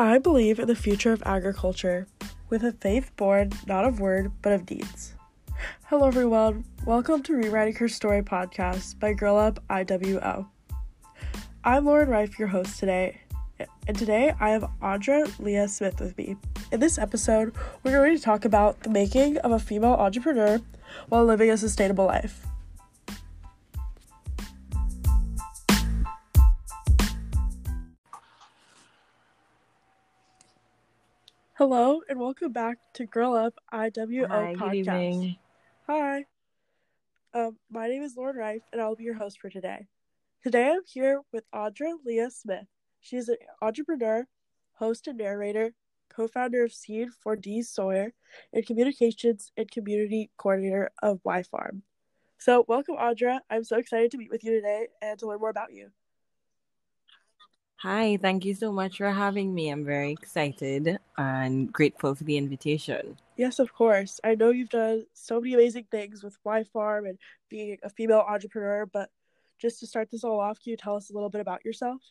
I 0.00 0.18
believe 0.18 0.60
in 0.60 0.68
the 0.68 0.76
future 0.76 1.12
of 1.12 1.24
agriculture, 1.26 2.06
with 2.48 2.62
a 2.62 2.70
faith 2.70 3.10
born 3.16 3.50
not 3.66 3.84
of 3.84 3.98
word 3.98 4.30
but 4.42 4.52
of 4.52 4.64
deeds. 4.64 5.16
Hello, 5.86 6.06
everyone. 6.06 6.64
Welcome 6.84 7.20
to 7.24 7.34
Rewriting 7.34 7.74
Her 7.74 7.88
Story 7.88 8.22
podcast 8.22 9.00
by 9.00 9.12
Girl 9.12 9.36
Up 9.36 9.58
IWO. 9.68 10.46
I'm 11.64 11.84
Lauren 11.84 12.10
Reif, 12.10 12.38
your 12.38 12.46
host 12.46 12.78
today, 12.78 13.22
and 13.88 13.98
today 13.98 14.32
I 14.38 14.50
have 14.50 14.70
Audra 14.80 15.36
Leah 15.40 15.66
Smith 15.66 15.98
with 15.98 16.16
me. 16.16 16.36
In 16.70 16.78
this 16.78 16.96
episode, 16.96 17.52
we're 17.82 17.90
going 17.90 18.16
to 18.16 18.22
talk 18.22 18.44
about 18.44 18.78
the 18.84 18.90
making 18.90 19.38
of 19.38 19.50
a 19.50 19.58
female 19.58 19.94
entrepreneur 19.94 20.60
while 21.08 21.24
living 21.24 21.50
a 21.50 21.56
sustainable 21.56 22.06
life. 22.06 22.47
Hello 31.70 32.00
and 32.08 32.18
welcome 32.18 32.50
back 32.50 32.78
to 32.94 33.04
Girl 33.04 33.34
Up 33.34 33.52
IWO 33.70 34.26
Hi, 34.26 34.54
podcast. 34.56 35.36
Hi. 35.86 36.24
Um, 37.34 37.58
my 37.70 37.88
name 37.88 38.02
is 38.02 38.16
Lauren 38.16 38.36
Reif, 38.36 38.62
and 38.72 38.80
I'll 38.80 38.96
be 38.96 39.04
your 39.04 39.18
host 39.18 39.38
for 39.38 39.50
today. 39.50 39.86
Today 40.42 40.70
I'm 40.70 40.80
here 40.86 41.20
with 41.30 41.44
Audra 41.54 41.92
Leah 42.06 42.30
Smith. 42.30 42.64
She 43.02 43.18
is 43.18 43.28
an 43.28 43.36
entrepreneur, 43.60 44.26
host 44.76 45.08
and 45.08 45.18
narrator, 45.18 45.74
co-founder 46.08 46.64
of 46.64 46.72
Seed 46.72 47.08
for 47.22 47.36
the 47.36 47.60
Sower, 47.60 48.14
and 48.50 48.66
communications 48.66 49.52
and 49.54 49.70
community 49.70 50.30
coordinator 50.38 50.90
of 51.02 51.20
Y 51.22 51.42
Farm. 51.42 51.82
So 52.38 52.64
welcome, 52.66 52.96
Audra. 52.96 53.40
I'm 53.50 53.64
so 53.64 53.76
excited 53.76 54.10
to 54.12 54.16
meet 54.16 54.30
with 54.30 54.42
you 54.42 54.52
today 54.52 54.86
and 55.02 55.18
to 55.18 55.26
learn 55.26 55.40
more 55.40 55.50
about 55.50 55.74
you. 55.74 55.90
Hi, 57.82 58.16
thank 58.16 58.44
you 58.44 58.54
so 58.54 58.72
much 58.72 58.96
for 58.96 59.12
having 59.12 59.54
me. 59.54 59.70
I'm 59.70 59.84
very 59.84 60.10
excited 60.10 60.98
and 61.16 61.72
grateful 61.72 62.12
for 62.16 62.24
the 62.24 62.36
invitation. 62.36 63.16
Yes, 63.36 63.60
of 63.60 63.72
course. 63.72 64.18
I 64.24 64.34
know 64.34 64.50
you've 64.50 64.68
done 64.68 65.04
so 65.12 65.40
many 65.40 65.54
amazing 65.54 65.86
things 65.88 66.24
with 66.24 66.36
Y 66.42 66.64
Farm 66.64 67.06
and 67.06 67.16
being 67.48 67.78
a 67.84 67.88
female 67.88 68.24
entrepreneur, 68.28 68.84
but 68.84 69.10
just 69.60 69.78
to 69.78 69.86
start 69.86 70.10
this 70.10 70.24
all 70.24 70.40
off, 70.40 70.60
can 70.60 70.72
you 70.72 70.76
tell 70.76 70.96
us 70.96 71.10
a 71.10 71.12
little 71.12 71.30
bit 71.30 71.40
about 71.40 71.64
yourself? 71.64 72.02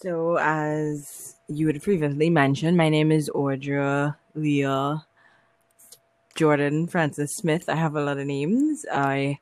So, 0.00 0.36
as 0.40 1.36
you 1.46 1.68
had 1.68 1.80
previously 1.84 2.30
mentioned, 2.30 2.76
my 2.76 2.88
name 2.88 3.12
is 3.12 3.30
Audra 3.32 4.16
Leah 4.34 5.06
Jordan 6.34 6.88
Francis 6.88 7.36
Smith. 7.36 7.68
I 7.68 7.76
have 7.76 7.94
a 7.94 8.02
lot 8.02 8.18
of 8.18 8.26
names. 8.26 8.84
I 8.92 9.38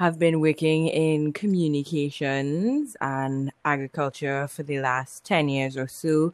have 0.00 0.18
been 0.18 0.40
working 0.40 0.86
in 0.86 1.30
communications 1.30 2.96
and 3.02 3.52
agriculture 3.66 4.48
for 4.48 4.62
the 4.62 4.80
last 4.80 5.26
10 5.26 5.50
years 5.50 5.76
or 5.76 5.86
so. 5.86 6.32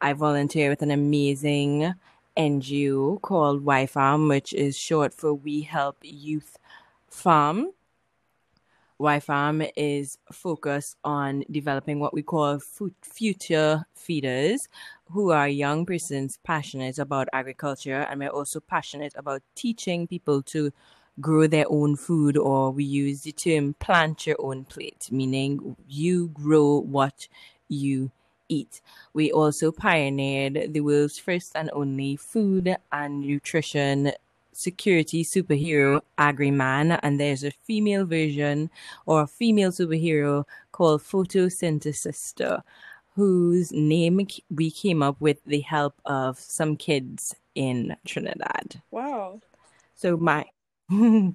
I 0.00 0.12
volunteer 0.12 0.70
with 0.70 0.82
an 0.82 0.92
amazing 0.92 1.94
NGO 2.36 3.20
called 3.20 3.64
Y 3.64 3.86
Farm, 3.86 4.28
which 4.28 4.52
is 4.52 4.78
short 4.78 5.12
for 5.12 5.34
We 5.34 5.62
Help 5.62 5.96
Youth 6.02 6.60
Farm. 7.08 7.72
Y 8.98 9.18
Farm 9.18 9.64
is 9.74 10.18
focused 10.30 10.96
on 11.02 11.42
developing 11.50 11.98
what 11.98 12.14
we 12.14 12.22
call 12.22 12.60
future 13.02 13.84
feeders, 13.94 14.68
who 15.10 15.32
are 15.32 15.48
young 15.48 15.84
persons 15.84 16.38
passionate 16.44 17.00
about 17.00 17.28
agriculture, 17.32 18.06
and 18.08 18.20
we're 18.20 18.28
also 18.28 18.60
passionate 18.60 19.14
about 19.16 19.42
teaching 19.56 20.06
people 20.06 20.40
to 20.40 20.72
grow 21.20 21.46
their 21.46 21.66
own 21.68 21.96
food, 21.96 22.36
or 22.36 22.70
we 22.70 22.84
use 22.84 23.22
the 23.22 23.32
term 23.32 23.74
plant 23.74 24.26
your 24.26 24.36
own 24.38 24.64
plate, 24.64 25.08
meaning 25.10 25.76
you 25.88 26.28
grow 26.28 26.78
what 26.78 27.28
you 27.68 28.10
eat. 28.48 28.80
We 29.12 29.30
also 29.32 29.72
pioneered 29.72 30.72
the 30.72 30.80
world's 30.80 31.18
first 31.18 31.52
and 31.54 31.70
only 31.72 32.16
food 32.16 32.76
and 32.92 33.20
nutrition 33.20 34.12
security 34.52 35.24
superhero, 35.24 36.00
Agriman, 36.18 36.98
and 37.02 37.20
there's 37.20 37.44
a 37.44 37.50
female 37.52 38.04
version 38.04 38.70
or 39.06 39.22
a 39.22 39.26
female 39.26 39.70
superhero 39.70 40.44
called 40.72 41.02
Photosynthesister, 41.02 42.62
whose 43.14 43.70
name 43.72 44.26
we 44.50 44.70
came 44.70 45.02
up 45.02 45.20
with 45.20 45.38
the 45.44 45.60
help 45.60 45.94
of 46.04 46.38
some 46.40 46.76
kids 46.76 47.36
in 47.54 47.96
Trinidad. 48.04 48.82
Wow. 48.90 49.40
So 49.94 50.16
my 50.16 50.46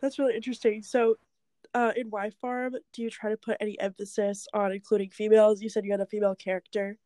That's 0.00 0.18
really 0.18 0.34
interesting. 0.34 0.82
So, 0.82 1.16
uh, 1.74 1.92
in 1.96 2.10
Y 2.10 2.30
Farm, 2.40 2.76
do 2.92 3.02
you 3.02 3.10
try 3.10 3.30
to 3.30 3.36
put 3.36 3.56
any 3.60 3.78
emphasis 3.80 4.46
on 4.54 4.72
including 4.72 5.10
females? 5.10 5.60
You 5.60 5.68
said 5.68 5.84
you 5.84 5.90
had 5.90 6.00
a 6.00 6.06
female 6.06 6.34
character. 6.34 6.96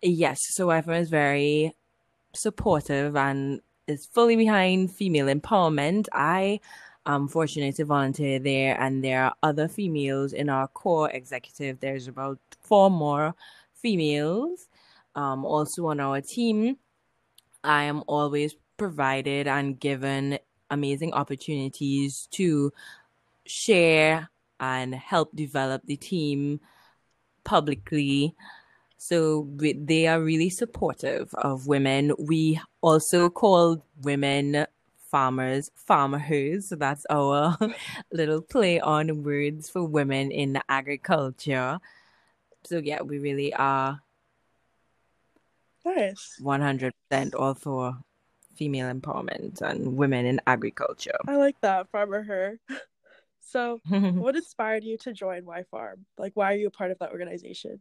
Yes, 0.00 0.40
so 0.50 0.68
Y 0.68 0.80
Farm 0.80 0.96
is 0.96 1.10
very 1.10 1.74
supportive 2.34 3.16
and 3.16 3.60
is 3.86 4.06
fully 4.06 4.36
behind 4.36 4.92
female 4.92 5.26
empowerment. 5.26 6.08
I 6.12 6.60
am 7.04 7.28
fortunate 7.28 7.76
to 7.76 7.84
volunteer 7.84 8.38
there, 8.38 8.80
and 8.80 9.04
there 9.04 9.24
are 9.24 9.34
other 9.42 9.68
females 9.68 10.32
in 10.32 10.48
our 10.48 10.68
core 10.68 11.10
executive. 11.10 11.80
There's 11.80 12.08
about 12.08 12.38
four 12.60 12.90
more 12.90 13.34
females 13.74 14.68
um, 15.14 15.44
also 15.44 15.86
on 15.86 16.00
our 16.00 16.20
team. 16.20 16.78
I 17.64 17.84
am 17.84 18.02
always 18.06 18.54
provided 18.82 19.46
and 19.46 19.78
given 19.78 20.40
amazing 20.68 21.12
opportunities 21.12 22.26
to 22.32 22.72
share 23.46 24.28
and 24.58 24.92
help 24.92 25.30
develop 25.36 25.82
the 25.84 25.96
team 25.96 26.58
publicly. 27.44 28.34
So 28.98 29.46
we, 29.60 29.74
they 29.74 30.08
are 30.08 30.20
really 30.20 30.50
supportive 30.50 31.32
of 31.34 31.68
women. 31.68 32.12
We 32.18 32.60
also 32.80 33.30
call 33.30 33.86
women 34.02 34.66
farmers 35.12 35.70
farmers. 35.76 36.66
So 36.66 36.74
that's 36.74 37.06
our 37.08 37.56
little 38.12 38.40
play 38.40 38.80
on 38.80 39.22
words 39.22 39.70
for 39.70 39.84
women 39.84 40.32
in 40.32 40.58
agriculture. 40.68 41.78
So 42.64 42.78
yeah, 42.78 43.02
we 43.02 43.20
really 43.20 43.54
are 43.54 44.00
Nice. 45.84 46.40
100% 46.40 46.92
all 47.38 47.54
for 47.54 47.98
female 48.54 48.92
empowerment 48.92 49.60
and 49.62 49.96
women 49.96 50.26
in 50.26 50.40
agriculture. 50.46 51.18
I 51.26 51.36
like 51.36 51.60
that, 51.62 51.90
farmer 51.90 52.22
her. 52.22 52.58
So, 53.44 53.80
what 53.88 54.36
inspired 54.36 54.82
you 54.84 54.96
to 54.98 55.12
join 55.12 55.44
Y 55.44 55.64
Farm? 55.70 56.06
Like, 56.16 56.32
why 56.34 56.54
are 56.54 56.56
you 56.56 56.68
a 56.68 56.70
part 56.70 56.90
of 56.90 56.98
that 57.00 57.10
organization? 57.10 57.80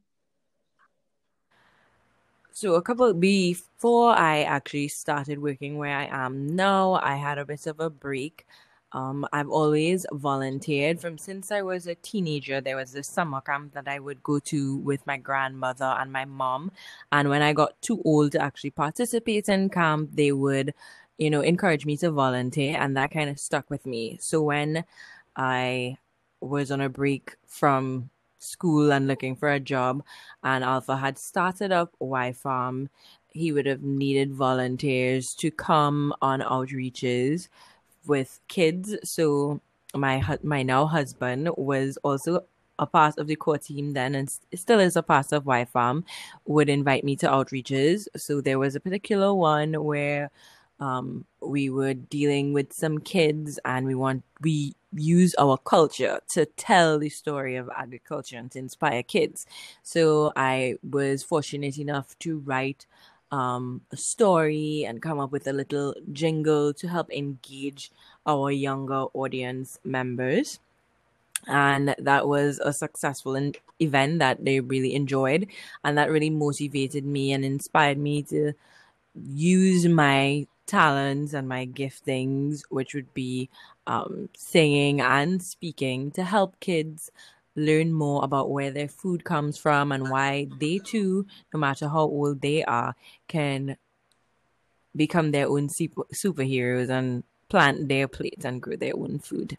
So 2.52 2.76
a 2.76 2.82
couple 2.82 3.14
before 3.14 4.12
I 4.12 4.44
actually 4.44 4.90
started 4.90 5.40
working 5.40 5.78
where 5.78 5.96
I 5.96 6.08
am 6.12 6.56
now, 6.56 7.00
I 7.02 7.16
had 7.16 7.38
a 7.38 7.46
bit 7.46 7.66
of 7.66 7.80
a 7.80 7.90
break. 7.90 8.46
Um, 8.94 9.25
I've 9.31 9.50
always 9.50 10.06
volunteered 10.12 11.00
from 11.00 11.18
since 11.18 11.52
I 11.52 11.62
was 11.62 11.88
a 11.88 11.96
teenager. 11.96 12.59
There 12.59 12.75
was 12.75 12.91
this 12.91 13.07
summer 13.07 13.40
camp 13.41 13.74
that 13.74 13.88
I 13.88 14.00
would 14.00 14.22
go 14.22 14.40
to 14.40 14.78
with 14.78 15.06
my 15.07 15.18
grandmother 15.18 15.96
and 16.00 16.12
my 16.12 16.25
mom. 16.25 16.72
And 17.12 17.29
when 17.29 17.41
I 17.41 17.53
got 17.53 17.81
too 17.81 18.02
old 18.03 18.34
to 18.34 18.41
actually 18.41 18.72
participate 18.72 19.47
in 19.47 19.69
camp, 19.69 20.09
they 20.13 20.31
would, 20.34 20.74
you 21.18 21.29
know, 21.29 21.41
encourage 21.41 21.85
me 21.85 21.96
to 21.97 22.12
volunteer. 22.12 22.78
And 22.78 22.97
that 22.97 23.12
kind 23.12 23.29
of 23.29 23.40
stuck 23.40 23.69
with 23.69 23.85
me. 23.85 24.18
So 24.19 24.41
when 24.41 24.84
I 25.38 25.97
was 26.41 26.72
on 26.72 26.81
a 26.81 26.90
break 26.90 27.35
from 27.47 28.09
school 28.40 28.91
and 28.91 29.08
looking 29.08 29.35
for 29.35 29.50
a 29.50 29.59
job, 29.59 30.03
and 30.44 30.63
Alpha 30.63 30.97
had 30.97 31.18
started 31.18 31.72
up 31.72 31.96
Y 32.00 32.34
Farm, 32.34 32.90
he 33.29 33.53
would 33.53 33.66
have 33.66 33.81
needed 33.81 34.34
volunteers 34.34 35.34
to 35.35 35.50
come 35.52 36.13
on 36.22 36.41
outreaches 36.41 37.47
with 38.08 38.40
kids. 38.48 38.96
So 39.03 39.62
my 39.96 40.38
my 40.44 40.64
now 40.64 40.86
husband 40.86 41.50
was 41.58 41.98
also 42.03 42.46
a 42.80 42.86
part 42.86 43.18
of 43.20 43.28
the 43.28 43.36
core 43.36 43.59
team 43.59 43.94
then 43.94 44.16
and 44.16 44.30
still 44.56 44.80
is 44.80 44.96
a 44.96 45.03
part 45.03 45.32
of 45.32 45.46
Y 45.46 45.66
Farm 45.66 46.03
would 46.46 46.68
invite 46.70 47.03
me 47.03 47.16
to 47.18 47.28
outreaches. 47.28 48.08
So 48.18 48.42
there 48.42 48.58
was 48.58 48.76
a 48.76 48.80
particular 48.80 49.34
one 49.34 49.74
where 49.74 50.32
um, 50.80 51.26
we 51.42 51.70
were 51.70 51.94
dealing 51.94 52.53
with 52.53 52.74
some 52.74 52.98
kids 52.98 53.59
and 53.66 53.86
we 53.86 53.94
want 53.94 54.24
we 54.42 54.74
use 54.94 55.36
our 55.36 55.58
culture 55.58 56.20
to 56.30 56.46
tell 56.46 56.97
the 56.97 57.09
story 57.09 57.56
of 57.56 57.70
agriculture 57.78 58.38
and 58.38 58.52
to 58.52 58.59
inspire 58.59 59.04
kids. 59.04 59.46
So 59.84 60.34
I 60.36 60.76
was 60.84 61.24
fortunate 61.24 61.78
enough 61.78 62.18
to 62.20 62.40
write 62.40 62.88
um, 63.32 63.82
a 63.92 63.98
story 63.98 64.86
and 64.86 65.02
come 65.02 65.20
up 65.20 65.32
with 65.32 65.48
a 65.48 65.54
little 65.54 65.94
jingle 66.12 66.74
to 66.74 66.88
help 66.88 67.12
engage 67.12 67.92
our 68.26 68.52
younger 68.52 69.06
audience 69.14 69.80
members. 69.84 70.60
And 71.48 71.96
that 71.98 72.28
was 72.28 72.60
a 72.60 72.72
successful 72.74 73.36
in- 73.36 73.56
event 73.80 74.20
that 74.20 74.46
they 74.46 74.60
really 74.60 74.94
enjoyed. 74.94 75.48
And 75.84 75.98
that 75.98 76.12
really 76.12 76.30
motivated 76.30 77.06
me 77.06 77.34
and 77.34 77.44
inspired 77.44 77.98
me 77.98 78.22
to 78.24 78.54
use 79.16 79.88
my 79.88 80.46
talents 80.68 81.34
and 81.34 81.48
my 81.48 81.66
giftings, 81.66 82.64
which 82.70 82.94
would 82.94 83.14
be 83.14 83.50
um, 83.88 84.30
singing 84.38 85.02
and 85.02 85.42
speaking, 85.42 86.12
to 86.12 86.24
help 86.24 86.60
kids 86.60 87.12
learn 87.56 87.92
more 87.94 88.24
about 88.24 88.50
where 88.52 88.72
their 88.72 88.88
food 88.88 89.24
comes 89.24 89.58
from 89.58 89.92
and 89.92 90.09
why 90.09 90.48
they 90.59 90.80
too, 90.80 91.26
no 91.53 91.59
matter 91.59 91.88
how 91.90 92.02
old 92.02 92.42
they 92.42 92.64
are, 92.64 92.96
can 93.28 93.78
become 94.96 95.32
their 95.32 95.48
own 95.50 95.68
super- 95.70 96.06
superheroes 96.14 96.90
and 96.90 97.24
plant 97.50 97.88
their 97.90 98.08
plates 98.08 98.46
and 98.46 98.62
grow 98.62 98.76
their 98.78 98.96
own 98.96 99.20
food. 99.20 99.58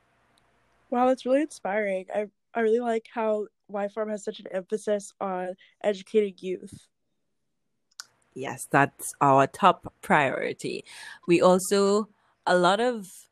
Wow, 0.90 1.06
that's 1.08 1.24
really 1.26 1.42
inspiring. 1.42 2.06
I 2.14 2.26
I 2.54 2.60
really 2.60 2.80
like 2.80 3.08
how 3.12 3.48
Y 3.68 3.88
Farm 3.88 4.10
has 4.10 4.24
such 4.24 4.40
an 4.40 4.46
emphasis 4.48 5.12
on 5.20 5.56
educating 5.82 6.34
youth. 6.38 6.88
Yes, 8.34 8.66
that's 8.70 9.14
our 9.20 9.46
top 9.46 9.92
priority. 10.00 10.84
We 11.26 11.40
also 11.42 12.08
a 12.46 12.56
lot 12.56 12.80
of 12.80 13.28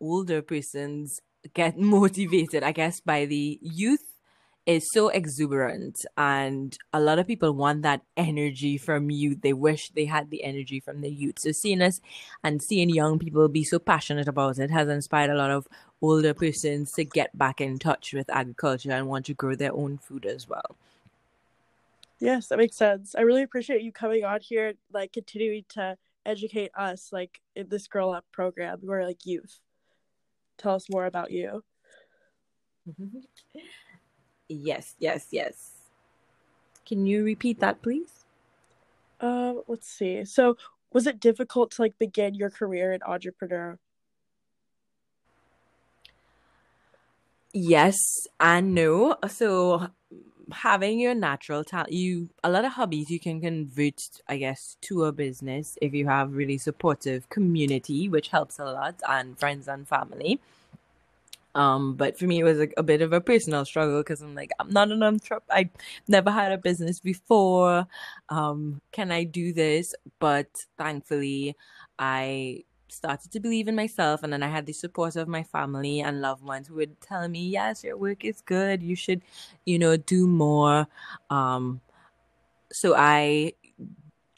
older 0.00 0.42
persons 0.42 1.22
get 1.54 1.78
motivated, 1.96 2.62
I 2.62 2.72
guess, 2.72 3.00
by 3.00 3.26
the 3.26 3.58
youth 3.60 4.12
is 4.64 4.88
so 4.92 5.08
exuberant 5.08 6.04
and 6.16 6.78
a 6.92 7.00
lot 7.00 7.18
of 7.18 7.26
people 7.26 7.52
want 7.52 7.82
that 7.82 8.00
energy 8.16 8.78
from 8.78 9.10
youth 9.10 9.40
they 9.42 9.52
wish 9.52 9.90
they 9.90 10.04
had 10.04 10.30
the 10.30 10.44
energy 10.44 10.78
from 10.78 11.00
the 11.00 11.10
youth. 11.10 11.34
So 11.40 11.50
seeing 11.50 11.82
us 11.82 12.00
and 12.44 12.62
seeing 12.62 12.88
young 12.88 13.18
people 13.18 13.48
be 13.48 13.64
so 13.64 13.80
passionate 13.80 14.28
about 14.28 14.58
it 14.58 14.70
has 14.70 14.88
inspired 14.88 15.30
a 15.30 15.34
lot 15.34 15.50
of 15.50 15.66
older 16.00 16.32
persons 16.32 16.92
to 16.92 17.04
get 17.04 17.36
back 17.36 17.60
in 17.60 17.78
touch 17.78 18.12
with 18.12 18.30
agriculture 18.30 18.92
and 18.92 19.08
want 19.08 19.26
to 19.26 19.34
grow 19.34 19.56
their 19.56 19.74
own 19.74 19.98
food 19.98 20.26
as 20.26 20.48
well. 20.48 20.76
Yes 22.20 22.46
that 22.46 22.58
makes 22.58 22.76
sense. 22.76 23.16
I 23.16 23.22
really 23.22 23.42
appreciate 23.42 23.82
you 23.82 23.90
coming 23.90 24.24
on 24.24 24.40
here 24.40 24.74
like 24.92 25.12
continuing 25.12 25.64
to 25.70 25.96
educate 26.24 26.70
us 26.76 27.08
like 27.10 27.40
in 27.56 27.68
this 27.68 27.88
girl 27.88 28.12
up 28.12 28.26
program. 28.30 28.78
We're 28.80 29.04
like 29.04 29.26
youth 29.26 29.58
tell 30.58 30.74
us 30.74 30.88
more 30.90 31.06
about 31.06 31.30
you 31.30 31.62
Yes, 34.48 34.94
yes, 34.98 35.28
yes. 35.30 35.70
Can 36.84 37.06
you 37.06 37.24
repeat 37.24 37.60
that, 37.60 37.80
please? 37.80 38.24
Um, 39.20 39.62
let's 39.66 39.88
see. 39.88 40.24
So, 40.24 40.56
was 40.92 41.06
it 41.06 41.20
difficult 41.20 41.70
to 41.72 41.82
like 41.82 41.98
begin 41.98 42.34
your 42.34 42.50
career 42.50 42.92
in 42.92 43.02
entrepreneur? 43.02 43.78
Yes 47.54 48.26
and 48.40 48.74
no. 48.74 49.16
So, 49.28 49.88
having 50.50 50.98
your 50.98 51.14
natural 51.14 51.64
talent, 51.64 51.92
you 51.92 52.30
a 52.42 52.50
lot 52.50 52.64
of 52.64 52.72
hobbies 52.72 53.10
you 53.10 53.20
can 53.20 53.40
convert, 53.40 54.08
I 54.28 54.36
guess, 54.38 54.76
to 54.82 55.04
a 55.04 55.12
business 55.12 55.78
if 55.80 55.94
you 55.94 56.06
have 56.06 56.34
really 56.34 56.58
supportive 56.58 57.28
community, 57.28 58.08
which 58.08 58.28
helps 58.28 58.58
a 58.58 58.64
lot, 58.64 59.00
and 59.08 59.38
friends 59.38 59.68
and 59.68 59.86
family. 59.86 60.40
Um, 61.54 61.94
but 61.94 62.18
for 62.18 62.26
me, 62.26 62.40
it 62.40 62.44
was 62.44 62.58
like 62.58 62.74
a 62.76 62.82
bit 62.82 63.02
of 63.02 63.12
a 63.12 63.20
personal 63.20 63.64
struggle 63.64 64.00
because 64.00 64.22
I'm 64.22 64.34
like, 64.34 64.50
I'm 64.58 64.70
not 64.70 64.90
an 64.90 65.02
entrepreneur. 65.02 65.42
I 65.50 65.68
never 66.08 66.30
had 66.30 66.52
a 66.52 66.58
business 66.58 66.98
before. 67.00 67.86
Um, 68.28 68.80
can 68.90 69.12
I 69.12 69.24
do 69.24 69.52
this? 69.52 69.94
But 70.18 70.48
thankfully, 70.78 71.56
I 71.98 72.64
started 72.92 73.32
to 73.32 73.40
believe 73.40 73.68
in 73.68 73.76
myself, 73.76 74.22
and 74.22 74.32
then 74.32 74.42
I 74.42 74.48
had 74.48 74.66
the 74.66 74.72
support 74.72 75.16
of 75.16 75.28
my 75.28 75.42
family 75.42 76.00
and 76.00 76.20
loved 76.20 76.42
ones 76.42 76.68
who 76.68 76.74
would 76.76 77.00
tell 77.00 77.28
me, 77.28 77.48
"Yes, 77.48 77.84
your 77.84 77.96
work 77.96 78.24
is 78.24 78.40
good. 78.40 78.82
You 78.82 78.96
should, 78.96 79.22
you 79.64 79.78
know, 79.78 79.96
do 79.96 80.26
more." 80.26 80.86
Um, 81.30 81.80
so 82.72 82.94
I 82.96 83.54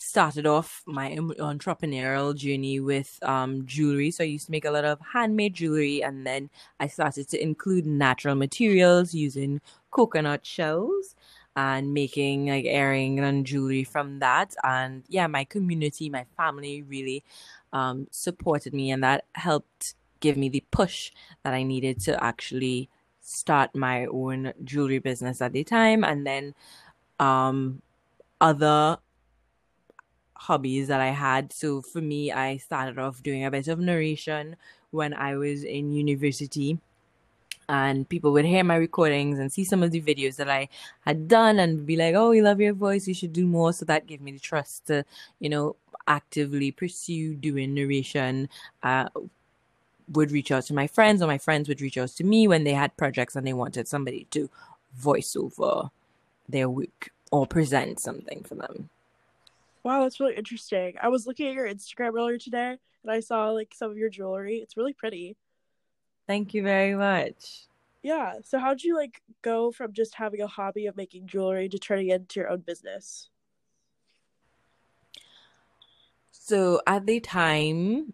started 0.01 0.47
off 0.47 0.83
my 0.87 1.17
entrepreneurial 1.17 2.37
journey 2.37 2.79
with 2.79 3.19
um, 3.23 3.65
jewelry. 3.67 4.11
So 4.11 4.23
I 4.23 4.27
used 4.27 4.47
to 4.47 4.53
make 4.53 4.67
a 4.67 4.71
lot 4.71 4.85
of 4.85 5.01
handmade 5.13 5.55
jewelry, 5.55 6.03
and 6.03 6.27
then 6.27 6.51
I 6.79 6.89
started 6.89 7.29
to 7.31 7.43
include 7.43 7.87
natural 7.87 8.35
materials 8.35 9.15
using 9.15 9.61
coconut 9.91 10.45
shells 10.45 11.15
and 11.57 11.95
making 11.95 12.49
like 12.49 12.65
earring 12.65 13.21
and 13.21 13.47
jewelry 13.47 13.85
from 13.85 14.19
that. 14.19 14.55
And 14.63 15.05
yeah, 15.09 15.27
my 15.27 15.45
community, 15.45 16.11
my 16.11 16.25
family 16.37 16.83
really 16.83 17.25
um, 17.75 18.07
supported 18.11 18.73
me, 18.73 18.91
and 18.91 19.05
that 19.05 19.27
helped 19.35 19.95
give 20.21 20.39
me 20.39 20.49
the 20.49 20.65
push 20.71 21.13
that 21.43 21.53
I 21.53 21.63
needed 21.65 22.01
to 22.03 22.25
actually 22.25 22.89
start 23.21 23.75
my 23.75 24.07
own 24.07 24.55
jewelry 24.65 24.99
business 24.99 25.43
at 25.43 25.53
the 25.53 25.65
time. 25.65 26.05
And 26.05 26.27
then 26.27 26.55
um, 27.21 27.83
other 28.41 28.99
hobbies 30.35 30.89
that 30.89 31.01
I 31.01 31.09
had. 31.09 31.53
So 31.53 31.83
for 31.83 32.01
me, 32.01 32.33
I 32.33 32.59
started 32.59 32.99
off 32.99 33.23
doing 33.23 33.45
a 33.45 33.51
bit 33.51 33.69
of 33.69 33.79
narration 33.79 34.57
when 34.91 35.13
I 35.15 35.37
was 35.37 35.65
in 35.65 35.93
university. 35.93 36.79
And 37.67 38.07
people 38.07 38.33
would 38.33 38.45
hear 38.45 38.63
my 38.63 38.77
recordings 38.77 39.39
and 39.39 39.51
see 39.51 39.65
some 39.65 39.83
of 39.83 39.91
the 39.91 40.03
videos 40.03 40.37
that 40.37 40.51
I 40.51 40.69
had 41.01 41.29
done 41.29 41.59
and 41.59 41.87
be 41.87 41.97
like, 41.97 42.15
oh, 42.15 42.29
we 42.29 42.43
love 42.43 42.61
your 42.61 42.75
voice. 42.75 43.09
You 43.09 43.15
should 43.15 43.33
do 43.33 43.47
more. 43.47 43.73
So 43.73 43.87
that 43.87 44.07
gave 44.07 44.21
me 44.21 44.33
the 44.33 44.39
trust 44.39 44.87
to, 44.89 45.05
you 45.41 45.49
know, 45.49 45.77
actively 46.07 46.71
pursue 46.71 47.35
doing 47.35 47.75
narration. 47.75 48.49
Uh, 48.83 49.09
would 50.13 50.31
reach 50.31 50.51
out 50.51 50.65
to 50.65 50.75
my 50.75 50.87
friends, 50.87 51.23
or 51.23 51.27
my 51.27 51.39
friends 51.39 51.69
would 51.69 51.81
reach 51.81 51.97
out 51.97 52.11
to 52.11 52.25
me 52.25 52.47
when 52.47 52.65
they 52.65 52.75
had 52.75 52.97
projects 52.97 53.37
and 53.37 53.47
they 53.47 53.55
wanted 53.55 53.89
somebody 53.89 54.27
to 54.31 54.51
voice 54.95 55.35
over 55.35 55.91
their 56.49 56.69
work 56.69 57.11
or 57.31 57.47
present 57.47 57.99
something 57.99 58.43
for 58.45 58.55
them. 58.55 58.91
Wow, 59.83 60.03
that's 60.03 60.21
really 60.21 60.35
interesting. 60.35 60.95
I 61.01 61.09
was 61.09 61.27
looking 61.27 61.49
at 61.49 61.55
your 61.55 61.69
Instagram 61.69 62.17
earlier 62.19 62.39
today 62.39 62.79
and 63.03 63.13
I 63.13 63.21
saw 63.21 63.51
like 63.51 63.75
some 63.75 63.91
of 63.91 63.99
your 63.99 64.09
jewelry. 64.09 64.57
It's 64.57 64.77
really 64.77 64.93
pretty. 64.93 65.37
Thank 66.27 66.55
you 66.55 66.63
very 66.63 66.95
much. 66.95 67.67
Yeah. 68.03 68.35
So 68.45 68.59
how'd 68.59 68.83
you 68.83 68.97
like 68.97 69.21
go 69.43 69.73
from 69.73 69.93
just 69.93 70.15
having 70.15 70.41
a 70.41 70.47
hobby 70.47 70.87
of 70.87 70.97
making 70.97 71.27
jewelry 71.27 71.69
to 71.69 71.79
turning 71.79 72.09
it 72.09 72.15
into 72.15 72.41
your 72.41 72.51
own 72.51 72.61
business? 72.61 73.29
So 76.47 76.83
at 76.87 77.07
the 77.07 77.21
time, 77.21 78.13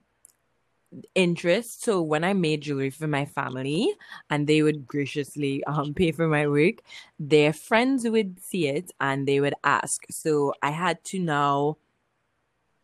interest. 1.16 1.82
So 1.82 2.00
when 2.00 2.22
I 2.22 2.32
made 2.32 2.60
jewelry 2.60 2.90
for 2.90 3.08
my 3.08 3.24
family 3.24 3.92
and 4.28 4.46
they 4.46 4.62
would 4.62 4.86
graciously 4.86 5.64
um, 5.64 5.94
pay 5.94 6.12
for 6.12 6.28
my 6.28 6.46
work, 6.46 6.76
their 7.18 7.52
friends 7.52 8.08
would 8.08 8.40
see 8.40 8.68
it 8.68 8.92
and 9.00 9.26
they 9.26 9.40
would 9.40 9.54
ask. 9.64 10.04
So 10.12 10.54
I 10.62 10.70
had 10.70 11.02
to 11.06 11.18
now 11.18 11.78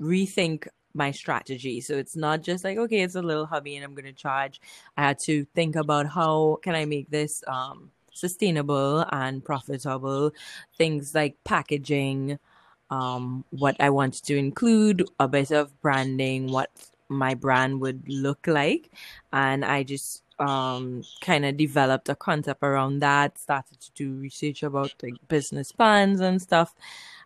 rethink 0.03 0.67
my 0.95 1.13
strategy. 1.13 1.81
So 1.81 1.95
it's 1.95 2.17
not 2.17 2.43
just 2.43 2.65
like, 2.65 2.79
okay, 2.79 3.03
it's 3.03 3.15
a 3.15 3.23
little 3.23 3.47
hobby 3.47 3.77
and 3.77 3.85
I'm 3.85 3.95
going 3.95 4.07
to 4.07 4.13
charge. 4.13 4.61
I 4.97 5.03
had 5.03 5.21
to 5.21 5.45
think 5.55 5.77
about 5.77 6.09
how 6.09 6.59
can 6.61 6.75
I 6.75 6.87
make 6.87 7.09
this 7.11 7.45
um, 7.47 7.93
sustainable 8.13 9.05
and 9.13 9.45
profitable. 9.45 10.33
Things 10.77 11.15
like 11.15 11.37
packaging, 11.45 12.41
um, 12.91 13.45
what 13.51 13.77
I 13.81 13.91
wanted 13.91 14.25
to 14.25 14.37
include, 14.37 15.09
a 15.19 15.29
bit 15.29 15.51
of 15.51 15.81
branding, 15.81 16.53
what 16.53 16.71
my 17.09 17.35
brand 17.35 17.81
would 17.81 18.09
look 18.09 18.47
like. 18.47 18.91
And 19.33 19.65
i 19.65 19.83
just 19.83 20.23
um 20.39 21.03
kind 21.23 21.47
of 21.47 21.57
developed 21.57 22.09
a 22.09 22.15
concept 22.15 22.63
around 22.63 22.99
that 22.99 23.39
started 23.39 23.81
to 23.81 23.91
do 23.95 24.13
research 24.15 24.63
about 24.63 24.93
like 25.03 25.15
business 25.29 25.73
plans 25.73 26.21
and 26.21 26.41
stuff. 26.43 26.75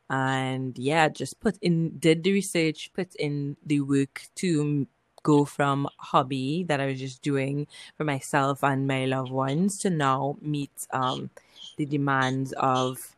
And 0.08 0.76
yeah 0.78 1.08
just 1.08 1.40
put 1.40 1.56
in 1.62 1.98
did 1.98 2.22
the 2.24 2.32
research 2.32 2.90
put 2.94 3.14
in 3.16 3.56
the 3.64 3.80
work 3.80 4.22
to 4.36 4.86
go 5.22 5.44
from 5.44 5.86
hobby 5.98 6.64
that 6.64 6.80
i 6.80 6.86
was 6.86 6.98
just 6.98 7.20
doing 7.22 7.66
for 7.96 8.04
myself 8.04 8.64
and 8.64 8.86
my 8.86 9.04
loved 9.04 9.30
ones 9.30 9.78
to 9.78 9.90
now 9.90 10.36
meet 10.40 10.86
um 10.92 11.28
the 11.76 11.84
demands 11.84 12.52
of 12.52 13.14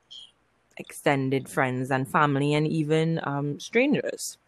extended 0.79 1.49
friends 1.49 1.91
and 1.91 2.09
family 2.09 2.55
and 2.55 2.67
even 2.67 3.21
um 3.25 3.59
strangers 3.61 4.39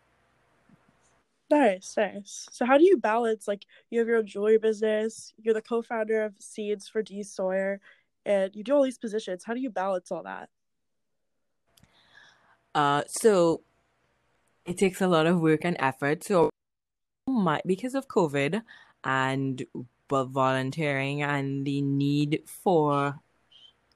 Nice, 1.50 1.94
nice. 1.96 2.48
So 2.50 2.64
how 2.64 2.78
do 2.78 2.84
you 2.84 2.96
balance 2.96 3.46
like 3.46 3.66
you 3.90 3.98
have 3.98 4.08
your 4.08 4.16
own 4.18 4.26
jewelry 4.26 4.58
business, 4.58 5.34
you're 5.40 5.54
the 5.54 5.62
co-founder 5.62 6.22
of 6.22 6.34
Seeds 6.38 6.88
for 6.88 7.02
the 7.02 7.22
Sower, 7.22 7.80
and 8.24 8.54
you 8.56 8.64
do 8.64 8.74
all 8.74 8.82
these 8.82 8.98
positions. 8.98 9.44
How 9.44 9.54
do 9.54 9.60
you 9.60 9.70
balance 9.70 10.10
all 10.10 10.22
that? 10.22 10.48
Uh 12.74 13.02
so 13.06 13.62
it 14.64 14.78
takes 14.78 15.00
a 15.00 15.06
lot 15.06 15.26
of 15.26 15.40
work 15.40 15.60
and 15.64 15.76
effort. 15.78 16.24
So 16.24 16.50
my 17.28 17.60
because 17.66 17.94
of 17.94 18.08
COVID 18.08 18.62
and 19.04 19.64
volunteering 20.10 21.22
and 21.22 21.66
the 21.66 21.82
need 21.82 22.42
for 22.46 23.20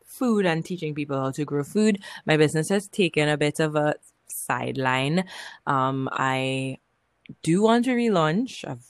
food 0.08 0.46
and 0.46 0.64
teaching 0.64 0.94
people 0.94 1.20
how 1.20 1.30
to 1.30 1.44
grow 1.44 1.62
food, 1.62 2.02
my 2.26 2.36
business 2.36 2.70
has 2.70 2.88
taken 2.88 3.28
a 3.28 3.36
bit 3.36 3.60
of 3.60 3.76
a 3.76 3.94
sideline. 4.26 5.24
Um, 5.66 6.08
I 6.12 6.78
do 7.42 7.62
want 7.62 7.84
to 7.84 7.92
relaunch. 7.92 8.66
I've 8.66 8.86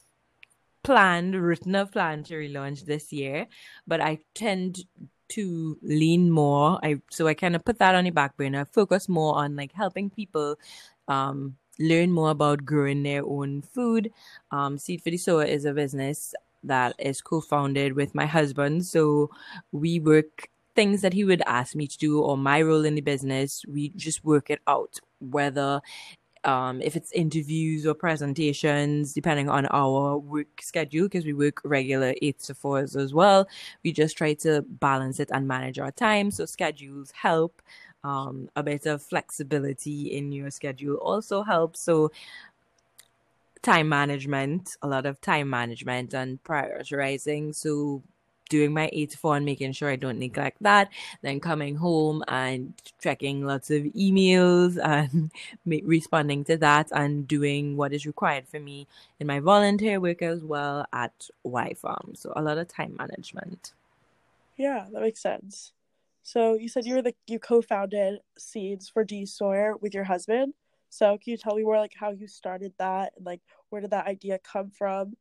planned, 0.82 1.34
written 1.34 1.74
a 1.74 1.84
plan 1.84 2.22
to 2.24 2.34
relaunch 2.34 2.86
this 2.86 3.12
year, 3.12 3.46
but 3.86 4.00
I 4.00 4.20
tend 4.34 4.84
to 5.30 5.76
lean 5.82 6.30
more. 6.30 6.78
I 6.82 7.02
so 7.10 7.26
I 7.26 7.34
kind 7.34 7.54
of 7.54 7.64
put 7.64 7.78
that 7.80 7.94
on 7.94 8.04
the 8.04 8.10
back 8.10 8.36
burner. 8.36 8.64
Focus 8.64 9.08
more 9.08 9.34
on 9.36 9.56
like 9.56 9.72
helping 9.72 10.08
people 10.08 10.56
um, 11.08 11.56
learn 11.78 12.12
more 12.12 12.30
about 12.30 12.64
growing 12.64 13.02
their 13.02 13.24
own 13.24 13.62
food. 13.62 14.10
Um, 14.50 14.78
Seed 14.78 15.02
for 15.02 15.10
the 15.10 15.18
Sower 15.18 15.44
is 15.44 15.64
a 15.64 15.72
business 15.72 16.34
that 16.64 16.94
is 16.98 17.20
co-founded 17.20 17.92
with 17.94 18.14
my 18.14 18.26
husband. 18.26 18.86
So 18.86 19.30
we 19.72 20.00
work 20.00 20.48
things 20.78 21.02
that 21.02 21.12
he 21.12 21.24
would 21.24 21.42
ask 21.44 21.74
me 21.74 21.88
to 21.88 21.98
do 21.98 22.20
or 22.20 22.36
my 22.38 22.62
role 22.62 22.84
in 22.84 22.94
the 22.94 23.00
business. 23.00 23.64
We 23.66 23.88
just 23.96 24.24
work 24.24 24.48
it 24.48 24.60
out, 24.68 25.00
whether 25.18 25.80
um, 26.44 26.80
if 26.80 26.94
it's 26.94 27.10
interviews 27.10 27.84
or 27.84 27.94
presentations, 27.94 29.12
depending 29.12 29.48
on 29.48 29.66
our 29.66 30.18
work 30.18 30.62
schedule, 30.62 31.06
because 31.06 31.24
we 31.24 31.32
work 31.32 31.60
regular 31.64 32.14
eight 32.22 32.38
to 32.46 32.54
fours 32.54 32.94
as 32.94 33.12
well. 33.12 33.48
We 33.82 33.90
just 33.90 34.16
try 34.16 34.34
to 34.34 34.62
balance 34.86 35.18
it 35.18 35.30
and 35.32 35.48
manage 35.48 35.80
our 35.80 35.90
time. 35.90 36.30
So 36.30 36.46
schedules 36.46 37.10
help. 37.10 37.60
Um, 38.04 38.48
a 38.54 38.62
bit 38.62 38.86
of 38.86 39.02
flexibility 39.02 40.16
in 40.16 40.30
your 40.30 40.52
schedule 40.52 40.98
also 40.98 41.42
helps. 41.42 41.80
So 41.80 42.12
time 43.62 43.88
management, 43.88 44.76
a 44.80 44.86
lot 44.86 45.06
of 45.06 45.20
time 45.20 45.50
management 45.50 46.14
and 46.14 46.40
prioritizing. 46.44 47.52
So 47.52 48.04
doing 48.48 48.72
my 48.72 48.88
eight 48.92 49.10
to 49.10 49.18
four 49.18 49.36
and 49.36 49.44
making 49.44 49.72
sure 49.72 49.90
I 49.90 49.96
don't 49.96 50.18
neglect 50.18 50.62
that. 50.62 50.90
Then 51.22 51.40
coming 51.40 51.76
home 51.76 52.22
and 52.28 52.74
checking 53.00 53.44
lots 53.44 53.70
of 53.70 53.82
emails 53.82 54.78
and 54.82 55.30
responding 55.86 56.44
to 56.44 56.56
that 56.58 56.88
and 56.92 57.26
doing 57.26 57.76
what 57.76 57.92
is 57.92 58.06
required 58.06 58.48
for 58.48 58.60
me 58.60 58.86
in 59.20 59.26
my 59.26 59.40
volunteer 59.40 60.00
work 60.00 60.22
as 60.22 60.42
well 60.42 60.86
at 60.92 61.28
Y 61.42 61.74
Farm. 61.74 62.12
So 62.14 62.32
a 62.36 62.42
lot 62.42 62.58
of 62.58 62.68
time 62.68 62.96
management. 62.98 63.72
Yeah, 64.56 64.86
that 64.92 65.02
makes 65.02 65.22
sense. 65.22 65.72
So 66.22 66.54
you 66.54 66.68
said 66.68 66.84
you 66.84 66.96
were 66.96 67.02
the 67.02 67.14
you 67.26 67.38
co-founded 67.38 68.20
Seeds 68.36 68.88
for 68.88 69.04
the 69.04 69.24
Sower 69.24 69.76
with 69.80 69.94
your 69.94 70.04
husband. 70.04 70.52
So 70.90 71.16
can 71.18 71.30
you 71.30 71.36
tell 71.36 71.54
me 71.54 71.62
more 71.62 71.78
like 71.78 71.94
how 71.98 72.10
you 72.10 72.26
started 72.26 72.72
that 72.78 73.12
and 73.16 73.24
like 73.24 73.40
where 73.70 73.80
did 73.80 73.90
that 73.90 74.06
idea 74.06 74.38
come 74.38 74.70
from? 74.70 75.16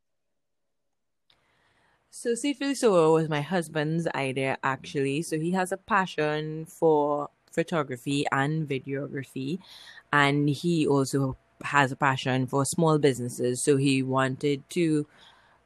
So 2.09 2.35
for 2.35 3.13
was 3.13 3.29
my 3.29 3.41
husband's 3.41 4.07
idea 4.07 4.57
actually. 4.63 5.21
So 5.21 5.39
he 5.39 5.51
has 5.51 5.71
a 5.71 5.77
passion 5.77 6.65
for 6.65 7.29
photography 7.51 8.25
and 8.31 8.67
videography 8.67 9.59
and 10.11 10.49
he 10.49 10.87
also 10.87 11.37
has 11.63 11.91
a 11.91 11.95
passion 11.95 12.47
for 12.47 12.65
small 12.65 12.97
businesses. 12.97 13.61
So 13.63 13.77
he 13.77 14.03
wanted 14.03 14.67
to 14.71 15.07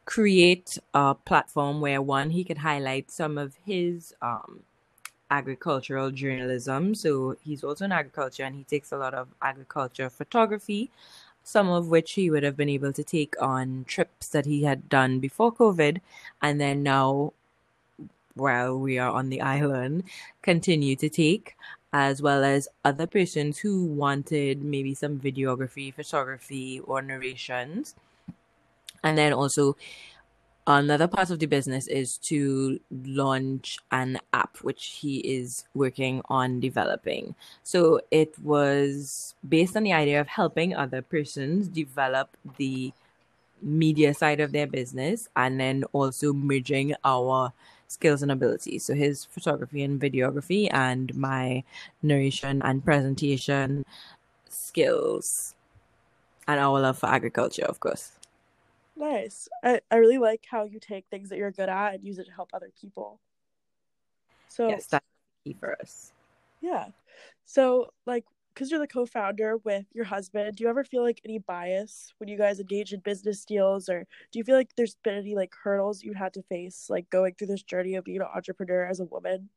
create 0.05 0.77
a 0.93 1.15
platform 1.15 1.79
where 1.81 2.01
one 2.01 2.31
he 2.31 2.43
could 2.43 2.59
highlight 2.59 3.11
some 3.11 3.37
of 3.37 3.55
his 3.65 4.13
um 4.21 4.63
agricultural 5.31 6.11
journalism. 6.11 6.93
So 6.93 7.37
he's 7.41 7.63
also 7.63 7.85
in 7.85 7.91
agriculture 7.91 8.43
and 8.43 8.55
he 8.55 8.63
takes 8.65 8.91
a 8.91 8.97
lot 8.97 9.13
of 9.13 9.29
agriculture 9.41 10.09
photography, 10.09 10.91
some 11.43 11.69
of 11.69 11.87
which 11.89 12.13
he 12.13 12.29
would 12.29 12.43
have 12.43 12.57
been 12.57 12.69
able 12.69 12.93
to 12.93 13.03
take 13.03 13.35
on 13.41 13.85
trips 13.87 14.27
that 14.29 14.45
he 14.45 14.63
had 14.63 14.89
done 14.89 15.19
before 15.19 15.53
COVID. 15.53 15.99
And 16.41 16.59
then 16.61 16.83
now, 16.83 17.33
while 18.35 18.77
we 18.77 18.97
are 18.97 19.11
on 19.11 19.29
the 19.29 19.41
island, 19.41 20.03
continue 20.41 20.95
to 20.95 21.09
take, 21.09 21.55
as 21.93 22.21
well 22.21 22.43
as 22.43 22.69
other 22.85 23.07
persons 23.07 23.57
who 23.59 23.85
wanted 23.85 24.63
maybe 24.63 24.93
some 24.93 25.19
videography, 25.19 25.93
photography, 25.93 26.79
or 26.81 27.01
narrations. 27.01 27.95
And 29.03 29.17
then 29.17 29.33
also 29.33 29.75
Another 30.67 31.07
part 31.07 31.31
of 31.31 31.39
the 31.39 31.47
business 31.47 31.87
is 31.87 32.17
to 32.19 32.79
launch 32.91 33.79
an 33.91 34.19
app, 34.31 34.57
which 34.57 34.99
he 35.01 35.17
is 35.19 35.65
working 35.73 36.21
on 36.29 36.59
developing. 36.59 37.33
So 37.63 37.99
it 38.11 38.37
was 38.39 39.33
based 39.47 39.75
on 39.75 39.83
the 39.83 39.93
idea 39.93 40.21
of 40.21 40.27
helping 40.27 40.75
other 40.75 41.01
persons 41.01 41.67
develop 41.67 42.37
the 42.57 42.93
media 43.61 44.13
side 44.13 44.39
of 44.39 44.51
their 44.51 44.67
business 44.67 45.29
and 45.35 45.59
then 45.59 45.83
also 45.93 46.31
merging 46.31 46.93
our 47.03 47.53
skills 47.87 48.21
and 48.21 48.31
abilities. 48.31 48.85
So 48.85 48.93
his 48.93 49.25
photography 49.25 49.83
and 49.83 49.99
videography 49.99 50.69
and 50.71 51.13
my 51.15 51.63
narration 52.03 52.61
and 52.63 52.85
presentation 52.85 53.83
skills 54.47 55.55
and 56.47 56.59
our 56.59 56.79
love 56.79 56.99
for 56.99 57.07
agriculture, 57.07 57.65
of 57.65 57.79
course. 57.79 58.11
Nice. 59.01 59.49
I, 59.63 59.81
I 59.89 59.95
really 59.95 60.19
like 60.19 60.45
how 60.47 60.65
you 60.65 60.79
take 60.79 61.07
things 61.09 61.29
that 61.29 61.39
you're 61.39 61.51
good 61.51 61.69
at 61.69 61.95
and 61.95 62.05
use 62.05 62.19
it 62.19 62.25
to 62.25 62.31
help 62.31 62.51
other 62.53 62.69
people. 62.79 63.19
So 64.47 64.69
yes, 64.69 64.85
that's 64.85 65.05
key 65.43 65.57
for 65.59 65.75
us. 65.81 66.13
Yeah. 66.61 66.89
So 67.45 67.87
like 68.05 68.25
because 68.53 68.69
you're 68.69 68.79
the 68.79 68.85
co-founder 68.85 69.57
with 69.63 69.85
your 69.91 70.05
husband, 70.05 70.55
do 70.55 70.63
you 70.63 70.69
ever 70.69 70.83
feel 70.83 71.01
like 71.01 71.19
any 71.25 71.39
bias 71.39 72.13
when 72.19 72.29
you 72.29 72.37
guys 72.37 72.59
engage 72.59 72.93
in 72.93 72.99
business 72.99 73.43
deals 73.43 73.89
or 73.89 74.05
do 74.31 74.37
you 74.37 74.43
feel 74.43 74.55
like 74.55 74.75
there's 74.77 74.97
been 75.03 75.15
any 75.15 75.35
like 75.35 75.55
hurdles 75.63 76.03
you 76.03 76.13
had 76.13 76.33
to 76.35 76.43
face 76.43 76.85
like 76.87 77.09
going 77.09 77.33
through 77.33 77.47
this 77.47 77.63
journey 77.63 77.95
of 77.95 78.03
being 78.03 78.21
an 78.21 78.27
entrepreneur 78.35 78.85
as 78.85 78.99
a 78.99 79.05
woman? 79.05 79.49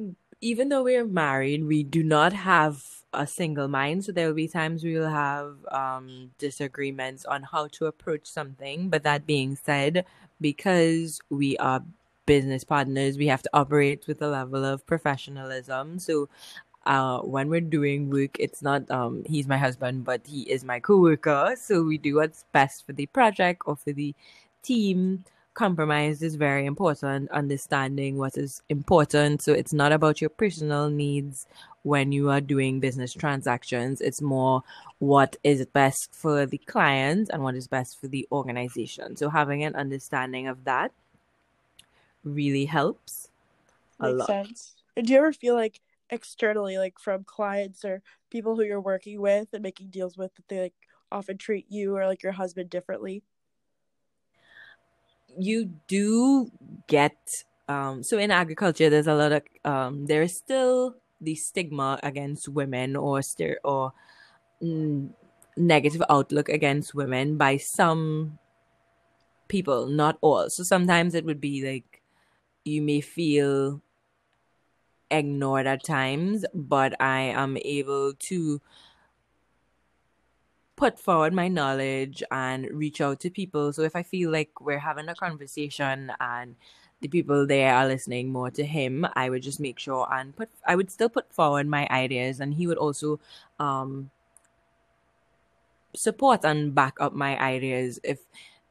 Mm, 0.00 0.14
even 0.40 0.70
though 0.70 0.84
we're 0.84 1.04
married, 1.04 1.66
we 1.66 1.82
do 1.82 2.02
not 2.02 2.32
have 2.32 3.03
a 3.14 3.26
single 3.26 3.68
mind. 3.68 4.04
So 4.04 4.12
there 4.12 4.26
will 4.26 4.34
be 4.34 4.48
times 4.48 4.84
we 4.84 4.98
will 4.98 5.08
have 5.08 5.56
um, 5.70 6.30
disagreements 6.38 7.24
on 7.24 7.42
how 7.42 7.68
to 7.68 7.86
approach 7.86 8.26
something. 8.26 8.88
But 8.88 9.02
that 9.04 9.26
being 9.26 9.56
said, 9.56 10.04
because 10.40 11.20
we 11.30 11.56
are 11.58 11.82
business 12.26 12.64
partners, 12.64 13.18
we 13.18 13.26
have 13.28 13.42
to 13.42 13.50
operate 13.52 14.06
with 14.06 14.22
a 14.22 14.28
level 14.28 14.64
of 14.64 14.86
professionalism. 14.86 15.98
So 15.98 16.28
uh, 16.86 17.20
when 17.20 17.48
we're 17.48 17.60
doing 17.60 18.10
work, 18.10 18.36
it's 18.38 18.62
not 18.62 18.90
um, 18.90 19.24
he's 19.26 19.46
my 19.46 19.56
husband, 19.56 20.04
but 20.04 20.22
he 20.26 20.42
is 20.42 20.64
my 20.64 20.80
coworker. 20.80 21.56
So 21.58 21.82
we 21.82 21.98
do 21.98 22.16
what's 22.16 22.44
best 22.52 22.86
for 22.86 22.92
the 22.92 23.06
project 23.06 23.62
or 23.66 23.76
for 23.76 23.92
the 23.92 24.14
team 24.62 25.24
compromise 25.54 26.22
is 26.22 26.34
very 26.34 26.66
important. 26.66 27.30
Understanding 27.30 28.18
what 28.18 28.36
is 28.36 28.62
important. 28.68 29.42
So 29.42 29.52
it's 29.52 29.72
not 29.72 29.92
about 29.92 30.20
your 30.20 30.30
personal 30.30 30.90
needs 30.90 31.46
when 31.82 32.12
you 32.12 32.30
are 32.30 32.40
doing 32.40 32.80
business 32.80 33.12
transactions. 33.12 34.00
It's 34.00 34.20
more 34.20 34.62
what 34.98 35.36
is 35.44 35.64
best 35.66 36.14
for 36.14 36.46
the 36.46 36.58
client 36.58 37.30
and 37.32 37.42
what 37.42 37.54
is 37.54 37.68
best 37.68 38.00
for 38.00 38.08
the 38.08 38.26
organization. 38.32 39.16
So 39.16 39.30
having 39.30 39.64
an 39.64 39.74
understanding 39.76 40.48
of 40.48 40.64
that 40.64 40.92
really 42.24 42.64
helps 42.64 43.30
a 44.00 44.08
Makes 44.08 44.18
lot. 44.18 44.26
sense. 44.26 44.74
And 44.96 45.06
do 45.06 45.12
you 45.12 45.18
ever 45.18 45.32
feel 45.32 45.54
like 45.54 45.80
externally 46.10 46.78
like 46.78 46.98
from 46.98 47.24
clients 47.24 47.84
or 47.84 48.02
people 48.30 48.56
who 48.56 48.62
you're 48.62 48.80
working 48.80 49.20
with 49.20 49.48
and 49.52 49.62
making 49.62 49.88
deals 49.88 50.16
with 50.16 50.34
that 50.34 50.48
they 50.48 50.60
like 50.60 50.74
often 51.10 51.38
treat 51.38 51.66
you 51.70 51.96
or 51.96 52.06
like 52.06 52.22
your 52.22 52.32
husband 52.32 52.68
differently 52.70 53.22
you 55.38 55.70
do 55.88 56.50
get 56.86 57.16
um, 57.68 58.02
so 58.02 58.18
in 58.18 58.30
agriculture 58.30 58.90
there's 58.90 59.06
a 59.06 59.14
lot 59.14 59.32
of 59.32 59.42
um, 59.64 60.06
there 60.06 60.22
is 60.22 60.36
still 60.36 60.96
the 61.20 61.34
stigma 61.34 61.98
against 62.02 62.48
women 62.48 62.96
or 62.96 63.22
ster- 63.22 63.60
or 63.64 63.92
mm, 64.62 65.08
negative 65.56 66.02
outlook 66.10 66.48
against 66.48 66.94
women 66.94 67.36
by 67.36 67.56
some 67.56 68.38
people 69.48 69.86
not 69.86 70.18
all. 70.20 70.50
So 70.50 70.62
sometimes 70.62 71.14
it 71.14 71.24
would 71.24 71.40
be 71.40 71.64
like 71.64 72.02
you 72.64 72.82
may 72.82 73.00
feel 73.00 73.80
ignored 75.10 75.66
at 75.66 75.84
times 75.84 76.44
but 76.54 76.94
i 77.00 77.20
am 77.20 77.56
able 77.64 78.14
to 78.14 78.60
put 80.76 80.98
forward 80.98 81.32
my 81.32 81.48
knowledge 81.48 82.22
and 82.30 82.68
reach 82.72 83.00
out 83.00 83.20
to 83.20 83.30
people. 83.30 83.72
So 83.72 83.82
if 83.82 83.94
I 83.96 84.02
feel 84.02 84.30
like 84.30 84.60
we're 84.60 84.78
having 84.80 85.08
a 85.08 85.14
conversation 85.14 86.12
and 86.20 86.56
the 87.00 87.08
people 87.08 87.46
there 87.46 87.74
are 87.74 87.86
listening 87.86 88.32
more 88.32 88.50
to 88.52 88.64
him, 88.64 89.06
I 89.14 89.30
would 89.30 89.42
just 89.42 89.60
make 89.60 89.78
sure 89.78 90.08
and 90.12 90.34
put 90.36 90.48
I 90.66 90.76
would 90.76 90.90
still 90.90 91.08
put 91.08 91.32
forward 91.32 91.66
my 91.66 91.86
ideas 91.90 92.40
and 92.40 92.54
he 92.54 92.66
would 92.66 92.78
also 92.78 93.20
um 93.60 94.10
support 95.94 96.44
and 96.44 96.74
back 96.74 96.94
up 97.00 97.12
my 97.14 97.38
ideas. 97.40 98.00
If 98.02 98.18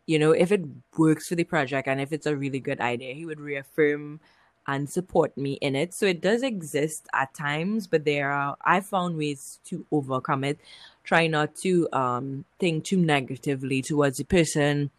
you 0.06 0.20
know 0.20 0.32
if 0.32 0.52
it 0.52 0.62
works 0.98 1.28
for 1.30 1.36
the 1.36 1.44
project 1.46 1.88
and 1.88 2.02
if 2.02 2.12
it's 2.12 2.26
a 2.26 2.36
really 2.36 2.60
good 2.60 2.82
idea 2.82 3.14
he 3.14 3.26
would 3.26 3.40
reaffirm 3.40 4.20
and 4.68 4.90
support 4.90 5.36
me 5.38 5.54
in 5.62 5.76
it. 5.76 5.94
So 5.94 6.06
it 6.06 6.22
does 6.22 6.44
exist 6.44 7.08
at 7.14 7.34
times 7.34 7.88
but 7.88 8.04
there 8.06 8.32
are 8.32 8.58
i 8.66 8.80
found 8.82 9.18
ways 9.18 9.60
to 9.66 9.86
overcome 9.92 10.44
it 10.44 10.60
try 11.04 11.28
not 11.28 11.56
to 11.58 11.88
um 11.94 12.46
think 12.60 12.86
too 12.86 12.98
negatively 12.98 13.82
towards 13.82 14.18
the 14.18 14.24
person. 14.26 14.92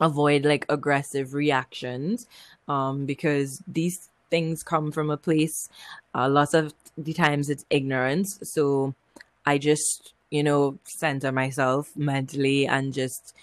Avoid 0.00 0.44
like 0.44 0.66
aggressive 0.68 1.32
reactions 1.34 2.26
um 2.68 3.06
because 3.06 3.62
these 3.68 4.08
things 4.30 4.62
come 4.62 4.90
from 4.90 5.10
a 5.10 5.16
place 5.16 5.68
uh, 6.14 6.28
lots 6.28 6.54
of 6.54 6.74
the 6.96 7.12
times 7.12 7.50
it's 7.50 7.64
ignorance. 7.70 8.38
So 8.42 8.94
i 9.44 9.58
just 9.58 10.14
you 10.30 10.42
know 10.42 10.78
center 10.84 11.32
myself 11.32 11.90
mentally 11.96 12.66
and 12.66 12.92
just 12.92 13.34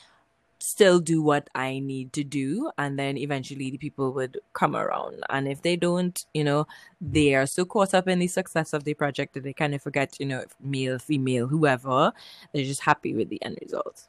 still 0.59 0.99
do 0.99 1.21
what 1.21 1.49
I 1.55 1.79
need 1.79 2.13
to 2.13 2.23
do, 2.23 2.71
and 2.77 2.99
then 2.99 3.17
eventually 3.17 3.71
the 3.71 3.77
people 3.77 4.13
would 4.13 4.39
come 4.53 4.75
around. 4.75 5.23
And 5.29 5.47
if 5.47 5.61
they 5.61 5.75
don't, 5.75 6.23
you 6.33 6.43
know, 6.43 6.67
they 7.01 7.35
are 7.35 7.45
so 7.45 7.65
caught 7.65 7.93
up 7.93 8.07
in 8.07 8.19
the 8.19 8.27
success 8.27 8.73
of 8.73 8.83
the 8.83 8.93
project 8.93 9.33
that 9.33 9.43
they 9.43 9.53
kind 9.53 9.73
of 9.73 9.81
forget, 9.81 10.19
you 10.19 10.25
know, 10.25 10.43
male, 10.61 10.99
female, 10.99 11.47
whoever. 11.47 12.11
They're 12.53 12.65
just 12.65 12.81
happy 12.81 13.13
with 13.13 13.29
the 13.29 13.41
end 13.43 13.57
result. 13.61 14.07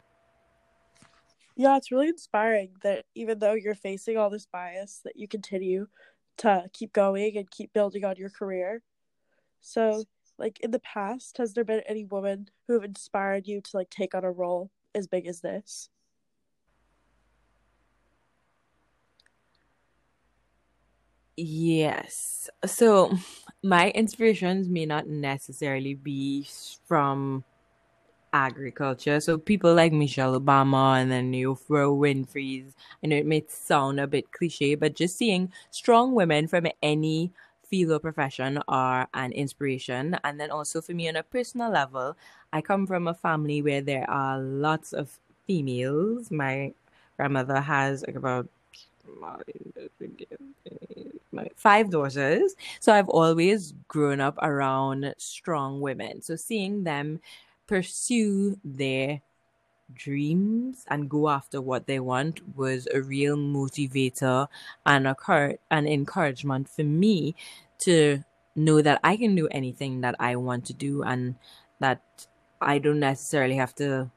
Yeah, 1.56 1.76
it's 1.76 1.92
really 1.92 2.08
inspiring 2.08 2.70
that 2.82 3.04
even 3.14 3.38
though 3.38 3.52
you're 3.54 3.74
facing 3.74 4.16
all 4.16 4.30
this 4.30 4.46
bias, 4.46 5.00
that 5.04 5.16
you 5.16 5.28
continue 5.28 5.88
to 6.38 6.64
keep 6.72 6.92
going 6.92 7.36
and 7.36 7.50
keep 7.50 7.72
building 7.72 8.04
on 8.04 8.16
your 8.16 8.30
career. 8.30 8.82
So, 9.60 10.04
like 10.38 10.58
in 10.60 10.70
the 10.70 10.78
past, 10.80 11.36
has 11.36 11.52
there 11.52 11.64
been 11.64 11.82
any 11.86 12.04
woman 12.04 12.48
who 12.66 12.74
have 12.74 12.84
inspired 12.84 13.46
you 13.46 13.60
to 13.60 13.76
like 13.76 13.90
take 13.90 14.14
on 14.14 14.24
a 14.24 14.32
role 14.32 14.70
as 14.94 15.06
big 15.06 15.26
as 15.26 15.42
this? 15.42 15.90
Yes. 21.42 22.50
So 22.66 23.16
my 23.62 23.90
inspirations 23.90 24.68
may 24.68 24.84
not 24.84 25.06
necessarily 25.08 25.94
be 25.94 26.46
from 26.86 27.44
agriculture. 28.32 29.20
So 29.20 29.38
people 29.38 29.74
like 29.74 29.92
Michelle 29.92 30.38
Obama 30.38 31.00
and 31.00 31.10
then 31.10 31.32
Oprah 31.32 31.90
Winfrey's. 31.90 32.74
I 33.02 33.06
know 33.06 33.16
it 33.16 33.26
may 33.26 33.44
sound 33.48 33.98
a 34.00 34.06
bit 34.06 34.32
cliche, 34.32 34.74
but 34.74 34.94
just 34.94 35.16
seeing 35.16 35.50
strong 35.70 36.14
women 36.14 36.46
from 36.46 36.66
any 36.82 37.32
field 37.66 37.92
or 37.92 37.98
profession 38.00 38.62
are 38.68 39.08
an 39.14 39.32
inspiration. 39.32 40.18
And 40.22 40.38
then 40.38 40.50
also 40.50 40.82
for 40.82 40.92
me 40.92 41.08
on 41.08 41.16
a 41.16 41.22
personal 41.22 41.70
level, 41.70 42.16
I 42.52 42.60
come 42.60 42.86
from 42.86 43.08
a 43.08 43.14
family 43.14 43.62
where 43.62 43.80
there 43.80 44.08
are 44.10 44.38
lots 44.38 44.92
of 44.92 45.18
females. 45.46 46.30
My 46.30 46.74
grandmother 47.16 47.60
has 47.60 48.04
like 48.06 48.16
about 48.16 48.48
five 51.56 51.90
daughters. 51.90 52.54
So 52.80 52.92
I've 52.92 53.08
always 53.08 53.74
grown 53.88 54.20
up 54.20 54.38
around 54.42 55.14
strong 55.18 55.80
women. 55.80 56.22
So 56.22 56.36
seeing 56.36 56.84
them 56.84 57.20
pursue 57.66 58.58
their 58.64 59.20
dreams 59.94 60.84
and 60.88 61.10
go 61.10 61.28
after 61.28 61.60
what 61.60 61.86
they 61.86 62.00
want 62.00 62.56
was 62.56 62.86
a 62.92 63.00
real 63.00 63.36
motivator 63.36 64.48
and 64.86 65.06
a 65.06 65.14
cur- 65.14 65.58
an 65.70 65.86
encouragement 65.86 66.68
for 66.68 66.84
me 66.84 67.34
to 67.78 68.22
know 68.54 68.82
that 68.82 69.00
I 69.02 69.16
can 69.16 69.34
do 69.34 69.48
anything 69.48 70.00
that 70.02 70.14
I 70.18 70.36
want 70.36 70.64
to 70.66 70.74
do 70.74 71.02
and 71.02 71.36
that 71.80 72.02
I 72.60 72.78
don't 72.78 73.00
necessarily 73.00 73.56
have 73.56 73.74
to 73.76 74.10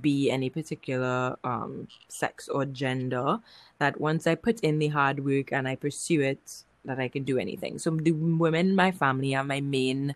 be 0.00 0.30
any 0.30 0.50
particular 0.50 1.36
um, 1.44 1.88
sex 2.08 2.48
or 2.48 2.64
gender. 2.64 3.40
That 3.78 4.00
once 4.00 4.26
I 4.26 4.34
put 4.34 4.60
in 4.60 4.78
the 4.78 4.88
hard 4.88 5.24
work 5.24 5.52
and 5.52 5.66
I 5.66 5.76
pursue 5.76 6.20
it, 6.20 6.64
that 6.84 6.98
I 6.98 7.08
can 7.08 7.24
do 7.24 7.38
anything. 7.38 7.78
So 7.78 7.90
the 7.90 8.12
women 8.12 8.70
in 8.70 8.74
my 8.74 8.90
family 8.90 9.34
are 9.34 9.44
my 9.44 9.60
main 9.60 10.14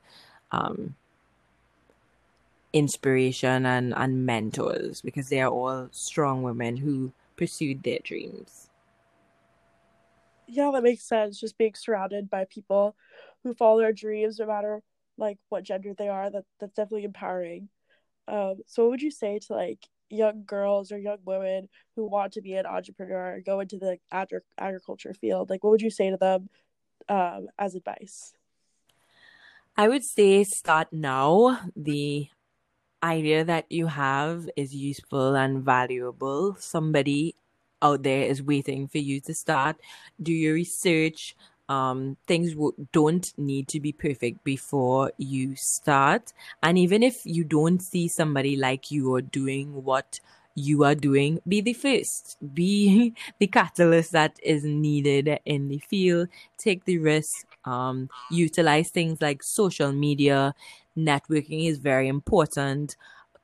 um, 0.53 0.95
inspiration 2.73 3.65
and, 3.67 3.95
and 3.97 4.27
mentors 4.27 5.01
because 5.01 5.29
they 5.29 5.41
are 5.41 5.51
all 5.51 5.89
strong 5.93 6.43
women 6.43 6.77
who 6.77 7.13
pursued 7.37 7.83
their 7.83 8.01
dreams. 8.03 8.69
Yeah, 10.47 10.71
that 10.73 10.83
makes 10.83 11.05
sense. 11.05 11.41
Just 11.41 11.57
being 11.57 11.75
surrounded 11.75 12.29
by 12.29 12.45
people 12.45 12.97
who 13.43 13.55
follow 13.55 13.81
their 13.81 13.93
dreams, 13.93 14.39
no 14.39 14.47
matter 14.47 14.83
like 15.17 15.39
what 15.49 15.63
gender 15.63 15.95
they 15.95 16.09
are, 16.09 16.29
that 16.31 16.45
that's 16.61 16.75
definitely 16.75 17.05
empowering. 17.05 17.69
Um, 18.27 18.57
so 18.67 18.85
what 18.85 18.91
would 18.93 19.03
you 19.03 19.11
say 19.11 19.39
to 19.39 19.53
like 19.53 19.87
young 20.09 20.45
girls 20.45 20.93
or 20.93 20.99
young 20.99 21.19
women 21.25 21.69
who 21.97 22.07
want 22.07 22.33
to 22.35 22.41
be 22.41 22.55
an 22.55 22.67
entrepreneur, 22.67 23.35
and 23.35 23.45
go 23.45 23.61
into 23.61 23.79
the 23.79 23.99
agri- 24.11 24.41
agriculture 24.59 25.15
field? 25.15 25.51
Like, 25.51 25.63
what 25.65 25.71
would 25.71 25.83
you 25.83 25.91
say 25.91 26.11
to 26.11 26.17
them 26.17 26.49
um, 27.09 27.49
as 27.59 27.75
advice? 27.75 28.35
I 29.77 29.89
would 29.89 30.05
say 30.05 30.45
start 30.45 30.93
now. 30.93 31.61
The 31.75 32.29
idea 33.03 33.45
that 33.45 33.67
you 33.71 33.89
have 33.89 34.49
is 34.57 34.75
useful 34.75 35.35
and 35.35 35.63
valuable, 35.63 36.57
somebody 36.59 37.35
out 37.83 38.03
there 38.03 38.23
is 38.23 38.43
waiting 38.43 38.89
for 38.89 38.99
you 38.99 39.21
to 39.21 39.35
start. 39.35 39.77
Do 40.23 40.33
your 40.33 40.55
research. 40.55 41.37
Um, 41.69 42.17
things 42.27 42.55
don't 42.93 43.33
need 43.39 43.69
to 43.69 43.81
be 43.81 43.93
perfect 43.93 44.45
before 44.45 45.13
you 45.17 45.57
start. 45.57 46.33
And 46.63 46.77
even 46.77 47.03
if 47.03 47.25
you 47.25 47.45
don't 47.45 47.81
see 47.81 48.09
somebody 48.09 48.57
like 48.57 48.91
you 48.91 49.15
or 49.15 49.23
doing 49.23 49.83
what 49.85 50.21
you 50.55 50.85
are 50.85 50.95
doing, 50.95 51.41
be 51.49 51.61
the 51.61 51.73
first, 51.73 52.37
be 52.55 53.15
the 53.39 53.47
catalyst 53.47 54.13
that 54.13 54.39
is 54.43 54.65
needed 54.65 55.41
in 55.45 55.69
the 55.69 55.79
field. 55.79 56.29
Take 56.59 56.85
the 56.85 56.99
risk, 56.99 57.47
um, 57.65 58.09
utilize 58.31 58.91
things 58.91 59.21
like 59.21 59.43
social 59.43 59.93
media, 59.93 60.55
networking 60.97 61.69
is 61.69 61.79
very 61.79 62.09
important. 62.09 62.97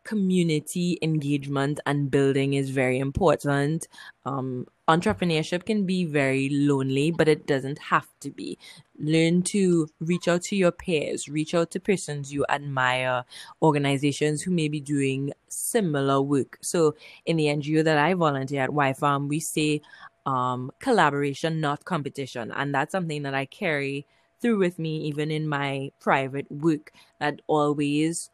Community 0.05 0.99
engagement 1.03 1.79
and 1.87 2.11
building 2.11 2.55
is 2.55 2.71
very 2.71 2.99
important. 2.99 3.87
Um, 4.25 4.67
entrepreneurship 4.89 5.67
can 5.67 5.85
be 5.85 6.05
very 6.05 6.49
lonely, 6.51 7.11
but 7.11 7.29
it 7.29 7.47
doesn't 7.47 7.79
have 7.79 8.09
to 8.21 8.31
be. 8.31 8.59
Learn 8.99 9.43
to 9.43 9.89
reach 10.01 10.27
out 10.27 10.43
to 10.45 10.57
your 10.57 10.73
peers, 10.73 11.29
reach 11.29 11.55
out 11.55 11.71
to 11.73 11.81
persons 11.81 12.33
you 12.33 12.45
admire, 12.49 13.25
organizations 13.63 14.43
who 14.43 14.51
may 14.51 14.69
be 14.69 14.81
doing 14.81 15.33
similar 15.49 16.21
work. 16.21 16.59
So, 16.63 16.95
in 17.27 17.37
the 17.37 17.47
NGO 17.47 17.85
that 17.85 17.99
I 17.99 18.15
volunteer 18.15 18.63
at 18.63 18.73
Y 18.73 18.93
Farm, 18.95 19.29
we 19.29 19.39
say 19.39 19.83
um, 20.27 20.71
collaboration, 20.81 21.61
not 21.61 21.85
competition. 21.85 22.53
And 22.53 22.75
that's 22.75 22.93
something 22.93 23.23
that 23.23 23.35
I 23.35 23.47
carry 23.47 24.07
through 24.41 24.59
with 24.59 24.79
me 24.79 25.03
even 25.03 25.31
in 25.31 25.47
my 25.49 25.91
private 26.01 26.51
work 26.51 26.93
that 27.21 27.41
always 27.47 28.31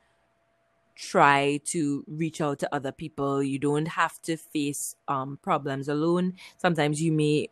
try 0.96 1.60
to 1.66 2.02
reach 2.08 2.40
out 2.40 2.58
to 2.60 2.74
other 2.74 2.90
people. 2.90 3.42
You 3.42 3.58
don't 3.58 3.86
have 3.86 4.20
to 4.22 4.36
face 4.36 4.96
um, 5.08 5.38
problems 5.42 5.88
alone. 5.88 6.34
Sometimes 6.56 7.00
you 7.00 7.12
may 7.12 7.48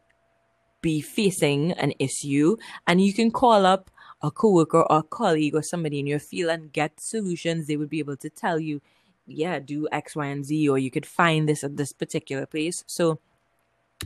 be 0.80 1.00
facing 1.00 1.72
an 1.72 1.92
issue 1.98 2.56
and 2.86 3.00
you 3.00 3.12
can 3.14 3.30
call 3.30 3.64
up 3.64 3.90
a 4.22 4.30
coworker 4.30 4.82
or 4.82 4.98
a 4.98 5.02
colleague 5.02 5.54
or 5.54 5.62
somebody 5.62 5.98
in 5.98 6.06
your 6.06 6.18
field 6.18 6.50
and 6.50 6.72
get 6.72 7.00
solutions. 7.00 7.66
They 7.66 7.76
would 7.76 7.90
be 7.90 8.00
able 8.00 8.16
to 8.18 8.30
tell 8.30 8.58
you 8.58 8.80
yeah 9.26 9.58
do 9.58 9.88
x 9.90 10.14
y 10.14 10.26
and 10.26 10.44
z 10.44 10.68
or 10.68 10.76
you 10.76 10.90
could 10.90 11.06
find 11.06 11.48
this 11.48 11.64
at 11.64 11.76
this 11.76 11.92
particular 11.92 12.44
place. 12.46 12.84
So 12.86 13.18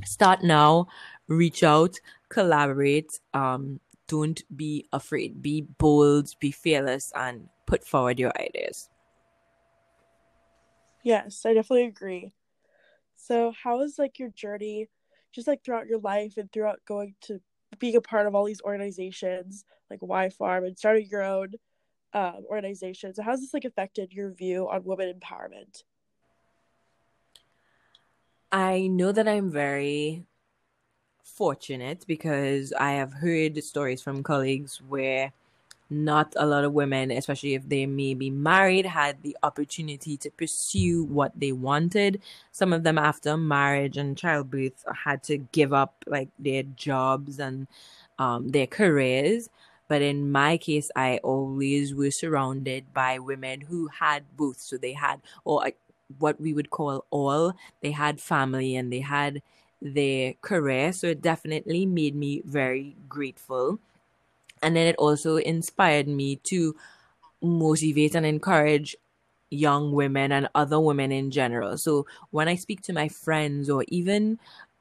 start 0.04 0.44
now. 0.44 0.86
Reach 1.26 1.62
out. 1.62 1.96
Collaborate. 2.28 3.18
Um 3.34 3.80
don't 4.06 4.42
be 4.56 4.86
afraid. 4.92 5.42
Be 5.42 5.62
bold, 5.62 6.30
be 6.40 6.50
fearless, 6.50 7.12
and 7.14 7.48
put 7.66 7.84
forward 7.84 8.18
your 8.18 8.32
ideas. 8.40 8.88
Yes, 11.02 11.44
I 11.46 11.54
definitely 11.54 11.86
agree. 11.86 12.32
So, 13.16 13.52
how 13.62 13.82
is 13.82 13.98
like 13.98 14.18
your 14.18 14.30
journey, 14.30 14.88
just 15.32 15.48
like 15.48 15.64
throughout 15.64 15.86
your 15.86 16.00
life 16.00 16.36
and 16.36 16.50
throughout 16.52 16.80
going 16.86 17.14
to 17.22 17.40
being 17.78 17.96
a 17.96 18.00
part 18.00 18.26
of 18.26 18.34
all 18.34 18.44
these 18.44 18.62
organizations 18.62 19.64
like 19.90 20.02
Y 20.02 20.30
Farm 20.30 20.64
and 20.64 20.78
starting 20.78 21.08
your 21.10 21.22
own 21.22 21.54
um, 22.12 22.44
organization? 22.48 23.14
So, 23.14 23.22
how's 23.22 23.40
this 23.40 23.54
like 23.54 23.64
affected 23.64 24.12
your 24.12 24.32
view 24.32 24.68
on 24.68 24.84
women 24.84 25.12
empowerment? 25.20 25.84
I 28.50 28.86
know 28.86 29.12
that 29.12 29.28
I'm 29.28 29.50
very 29.50 30.24
fortunate 31.22 32.04
because 32.06 32.72
I 32.72 32.92
have 32.92 33.12
heard 33.12 33.62
stories 33.62 34.02
from 34.02 34.22
colleagues 34.22 34.80
where 34.82 35.32
not 35.90 36.34
a 36.36 36.46
lot 36.46 36.64
of 36.64 36.72
women, 36.72 37.10
especially 37.10 37.54
if 37.54 37.68
they 37.68 37.86
may 37.86 38.14
be 38.14 38.30
married, 38.30 38.86
had 38.86 39.22
the 39.22 39.36
opportunity 39.42 40.16
to 40.18 40.30
pursue 40.30 41.04
what 41.04 41.32
they 41.38 41.52
wanted. 41.52 42.20
Some 42.52 42.72
of 42.72 42.82
them, 42.82 42.98
after 42.98 43.36
marriage 43.36 43.96
and 43.96 44.16
childbirth, 44.16 44.84
had 45.04 45.22
to 45.24 45.38
give 45.38 45.72
up 45.72 46.04
like 46.06 46.28
their 46.38 46.62
jobs 46.62 47.38
and 47.38 47.66
um, 48.18 48.48
their 48.48 48.66
careers. 48.66 49.48
But 49.88 50.02
in 50.02 50.30
my 50.30 50.58
case, 50.58 50.90
I 50.94 51.18
always 51.24 51.94
was 51.94 52.16
surrounded 52.16 52.92
by 52.92 53.18
women 53.18 53.62
who 53.62 53.88
had 53.88 54.24
both. 54.36 54.60
So 54.60 54.76
they 54.76 54.92
had, 54.92 55.22
or 55.44 55.70
what 56.18 56.40
we 56.40 56.52
would 56.52 56.70
call 56.70 57.06
all, 57.10 57.54
they 57.80 57.92
had 57.92 58.20
family 58.20 58.76
and 58.76 58.92
they 58.92 59.00
had 59.00 59.40
their 59.80 60.34
career. 60.42 60.92
So 60.92 61.06
it 61.08 61.22
definitely 61.22 61.86
made 61.86 62.14
me 62.14 62.42
very 62.44 62.96
grateful. 63.08 63.78
And 64.62 64.76
then 64.76 64.86
it 64.86 64.96
also 64.96 65.36
inspired 65.36 66.08
me 66.08 66.36
to 66.44 66.74
motivate 67.42 68.14
and 68.14 68.26
encourage 68.26 68.96
young 69.50 69.92
women 69.92 70.32
and 70.32 70.48
other 70.54 70.80
women 70.80 71.12
in 71.12 71.30
general. 71.30 71.78
So 71.78 72.06
when 72.30 72.48
I 72.48 72.56
speak 72.56 72.82
to 72.82 72.92
my 72.92 73.08
friends 73.08 73.70
or 73.70 73.84
even 73.88 74.38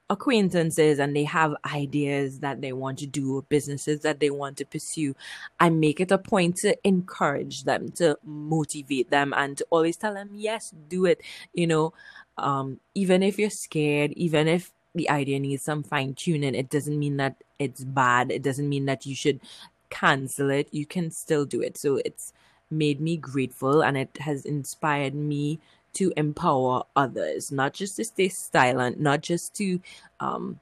acquaintances 0.09 0.99
and 0.99 1.15
they 1.15 1.25
have 1.25 1.53
ideas 1.73 2.39
that 2.39 2.61
they 2.61 2.73
want 2.73 2.99
to 2.99 3.07
do, 3.07 3.45
businesses 3.49 4.01
that 4.01 4.19
they 4.19 4.29
want 4.29 4.57
to 4.57 4.65
pursue, 4.65 5.15
I 5.59 5.69
make 5.69 5.99
it 5.99 6.11
a 6.11 6.17
point 6.17 6.57
to 6.57 6.75
encourage 6.87 7.63
them, 7.63 7.89
to 7.93 8.17
motivate 8.23 9.09
them, 9.09 9.33
and 9.35 9.57
to 9.57 9.65
always 9.69 9.97
tell 9.97 10.13
them, 10.13 10.29
yes, 10.33 10.73
do 10.87 11.05
it. 11.05 11.21
You 11.53 11.67
know, 11.67 11.93
um, 12.37 12.79
even 12.95 13.23
if 13.23 13.37
you're 13.37 13.49
scared, 13.49 14.11
even 14.13 14.47
if 14.47 14.71
the 14.97 15.09
idea 15.09 15.39
needs 15.39 15.63
some 15.63 15.83
fine 15.83 16.13
tuning. 16.13 16.55
It 16.55 16.69
doesn't 16.69 16.97
mean 16.97 17.17
that 17.17 17.35
it's 17.59 17.83
bad. 17.83 18.31
It 18.31 18.43
doesn't 18.43 18.67
mean 18.67 18.85
that 18.85 19.05
you 19.05 19.15
should 19.15 19.39
cancel 19.89 20.49
it. 20.49 20.67
You 20.71 20.85
can 20.85 21.11
still 21.11 21.45
do 21.45 21.61
it. 21.61 21.77
So 21.77 21.99
it's 22.03 22.33
made 22.69 22.99
me 22.99 23.17
grateful 23.17 23.81
and 23.81 23.97
it 23.97 24.17
has 24.19 24.45
inspired 24.45 25.15
me 25.15 25.59
to 25.93 26.13
empower 26.17 26.83
others, 26.95 27.51
not 27.51 27.73
just 27.73 27.95
to 27.95 28.05
stay 28.05 28.29
silent, 28.29 28.99
not 28.99 29.21
just 29.21 29.55
to 29.55 29.79
um, 30.19 30.59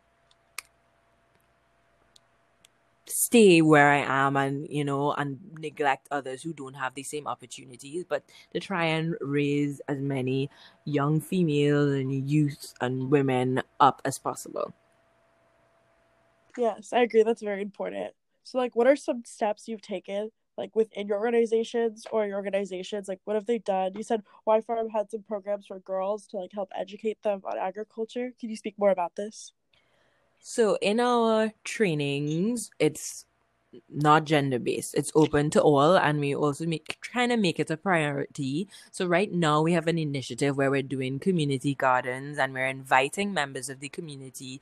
stay 3.15 3.62
where 3.62 3.89
I 3.91 4.25
am 4.25 4.36
and 4.36 4.67
you 4.69 4.84
know 4.84 5.13
and 5.13 5.39
neglect 5.58 6.10
others 6.12 6.43
who 6.43 6.51
don't 6.51 6.73
have 6.73 6.95
the 6.95 7.04
same 7.04 7.28
opportunities, 7.28 8.04
but 8.04 8.23
to 8.54 8.60
try 8.60 8.86
and 8.86 9.15
raise 9.21 9.80
as 9.88 9.99
many 9.99 10.49
young 10.84 11.21
females 11.21 11.93
and 11.93 12.12
youth 12.30 12.73
and 12.82 13.10
women 13.10 13.63
up 13.80 14.01
as 14.04 14.19
possible. 14.19 14.73
Yes, 16.58 16.91
I 16.91 17.01
agree. 17.01 17.23
That's 17.23 17.41
very 17.41 17.62
important. 17.62 18.13
So, 18.43 18.58
like, 18.58 18.75
what 18.75 18.88
are 18.88 18.97
some 18.97 19.23
steps 19.25 19.67
you've 19.67 19.82
taken, 19.82 20.30
like 20.58 20.75
within 20.75 21.08
your 21.08 21.19
organizations 21.19 22.06
or 22.12 22.25
your 22.28 22.36
organizations? 22.36 23.08
Like, 23.08 23.21
what 23.23 23.36
have 23.36 23.45
they 23.45 23.60
done? 23.60 23.93
You 23.95 24.04
said 24.04 24.23
Y 24.45 24.60
Farm 24.60 24.89
had 24.89 25.10
some 25.10 25.23
programs 25.23 25.67
for 25.67 25.80
girls 25.80 26.28
to 26.28 26.38
like 26.38 26.51
help 26.54 26.69
educate 26.75 27.21
them 27.23 27.41
on 27.45 27.58
agriculture. 27.58 28.32
Can 28.39 28.49
you 28.49 28.58
speak 28.58 28.75
more 28.78 28.91
about 28.91 29.15
this? 29.15 29.54
So 30.39 30.78
in 30.82 31.00
our 31.00 31.52
trainings, 31.63 32.69
it's 32.80 33.26
not 33.89 34.24
gender 34.24 34.60
based. 34.60 34.95
It's 34.95 35.12
open 35.15 35.50
to 35.52 35.62
all, 35.62 35.98
and 35.98 36.19
we 36.19 36.34
also 36.36 36.65
make 36.65 36.98
trying 37.02 37.30
to 37.30 37.38
make 37.38 37.60
it 37.60 37.69
a 37.69 37.78
priority. 37.78 38.69
So 38.91 39.06
right 39.06 39.32
now 39.32 39.62
we 39.62 39.74
have 39.74 39.88
an 39.88 39.98
initiative 39.98 40.56
where 40.56 40.71
we're 40.71 40.82
doing 40.82 41.19
community 41.19 41.76
gardens, 41.76 42.38
and 42.38 42.54
we're 42.54 42.67
inviting 42.67 43.34
members 43.34 43.69
of 43.69 43.80
the 43.80 43.89
community 43.89 44.62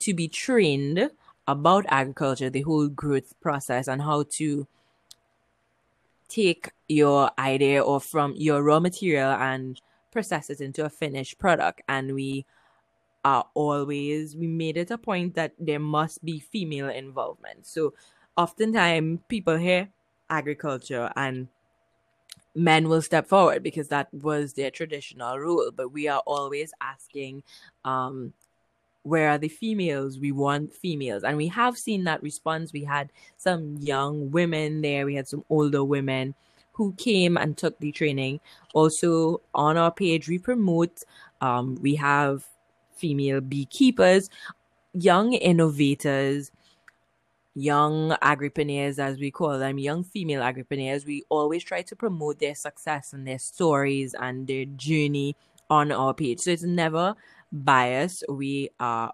to 0.00 0.14
be 0.14 0.28
trained 0.28 1.10
about 1.46 1.84
agriculture, 1.88 2.50
the 2.50 2.62
whole 2.62 2.88
growth 2.88 3.34
process, 3.40 3.88
and 3.88 4.02
how 4.02 4.24
to 4.30 4.66
take 6.28 6.70
your 6.88 7.30
idea 7.38 7.82
or 7.82 8.00
from 8.00 8.34
your 8.36 8.62
raw 8.62 8.80
material 8.80 9.30
and 9.30 9.80
process 10.10 10.48
it 10.48 10.60
into 10.60 10.84
a 10.84 10.88
finished 10.88 11.38
product. 11.38 11.82
And 11.88 12.14
we 12.14 12.46
are 13.24 13.46
always 13.54 14.36
we 14.36 14.46
made 14.46 14.76
it 14.76 14.90
a 14.90 14.98
point 14.98 15.34
that 15.34 15.52
there 15.58 15.78
must 15.78 16.24
be 16.24 16.38
female 16.38 16.88
involvement. 16.88 17.66
So 17.66 17.94
oftentimes 18.36 19.20
people 19.28 19.56
hear 19.56 19.88
agriculture 20.28 21.10
and 21.16 21.48
men 22.54 22.88
will 22.88 23.02
step 23.02 23.26
forward 23.26 23.62
because 23.62 23.88
that 23.88 24.12
was 24.12 24.52
their 24.52 24.70
traditional 24.70 25.38
rule. 25.38 25.70
But 25.74 25.92
we 25.92 26.06
are 26.08 26.22
always 26.26 26.72
asking, 26.80 27.42
um, 27.84 28.32
where 29.02 29.30
are 29.30 29.38
the 29.38 29.48
females? 29.48 30.18
We 30.18 30.32
want 30.32 30.72
females. 30.72 31.24
And 31.24 31.36
we 31.36 31.48
have 31.48 31.76
seen 31.76 32.04
that 32.04 32.22
response. 32.22 32.72
We 32.72 32.84
had 32.84 33.10
some 33.36 33.76
young 33.78 34.30
women 34.30 34.82
there, 34.82 35.04
we 35.04 35.14
had 35.14 35.28
some 35.28 35.44
older 35.50 35.84
women 35.84 36.34
who 36.72 36.92
came 36.94 37.36
and 37.36 37.56
took 37.56 37.78
the 37.78 37.92
training. 37.92 38.40
Also 38.72 39.40
on 39.54 39.76
our 39.76 39.92
page, 39.92 40.28
we 40.28 40.38
promote 40.38 41.02
um, 41.40 41.76
we 41.82 41.96
have 41.96 42.44
female 42.96 43.40
beekeepers, 43.40 44.30
young 44.92 45.32
innovators, 45.32 46.50
young 47.54 48.10
agripreneurs, 48.22 48.98
as 48.98 49.18
we 49.18 49.30
call 49.30 49.58
them, 49.58 49.78
young 49.78 50.02
female 50.04 50.42
agripreneurs. 50.42 51.06
We 51.06 51.24
always 51.28 51.62
try 51.62 51.82
to 51.82 51.96
promote 51.96 52.38
their 52.38 52.54
success 52.54 53.12
and 53.12 53.26
their 53.26 53.38
stories 53.38 54.14
and 54.14 54.46
their 54.46 54.64
journey 54.64 55.36
on 55.70 55.92
our 55.92 56.14
page. 56.14 56.40
So 56.40 56.50
it's 56.50 56.62
never 56.62 57.14
biased. 57.52 58.24
We 58.28 58.70
are 58.80 59.12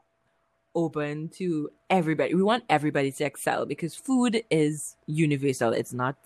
open 0.74 1.28
to 1.28 1.70
everybody. 1.88 2.34
We 2.34 2.42
want 2.42 2.64
everybody 2.68 3.12
to 3.12 3.24
excel 3.24 3.66
because 3.66 3.94
food 3.94 4.42
is 4.50 4.96
universal. 5.06 5.72
It's 5.72 5.92
not 5.92 6.16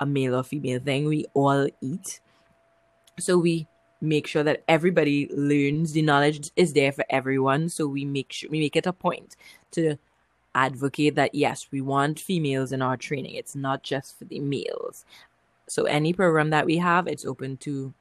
a 0.00 0.06
male 0.06 0.36
or 0.36 0.44
female 0.44 0.80
thing. 0.80 1.06
We 1.06 1.26
all 1.34 1.68
eat. 1.80 2.20
So 3.18 3.38
we 3.38 3.66
make 4.04 4.26
sure 4.26 4.42
that 4.42 4.62
everybody 4.68 5.28
learns 5.32 5.92
the 5.92 6.02
knowledge 6.02 6.50
is 6.56 6.72
there 6.72 6.92
for 6.92 7.04
everyone. 7.10 7.68
So 7.68 7.86
we 7.86 8.04
make 8.04 8.32
sure 8.32 8.50
we 8.50 8.60
make 8.60 8.76
it 8.76 8.86
a 8.86 8.92
point 8.92 9.36
to 9.72 9.96
advocate 10.54 11.16
that 11.16 11.34
yes 11.34 11.66
we 11.72 11.80
want 11.80 12.20
females 12.20 12.72
in 12.72 12.82
our 12.82 12.96
training. 12.96 13.34
It's 13.34 13.56
not 13.56 13.82
just 13.82 14.18
for 14.18 14.24
the 14.24 14.38
males. 14.40 15.04
So 15.66 15.84
any 15.84 16.12
program 16.12 16.50
that 16.50 16.66
we 16.66 16.76
have 16.76 17.06
it's 17.06 17.24
open 17.24 17.56
to 17.58 17.92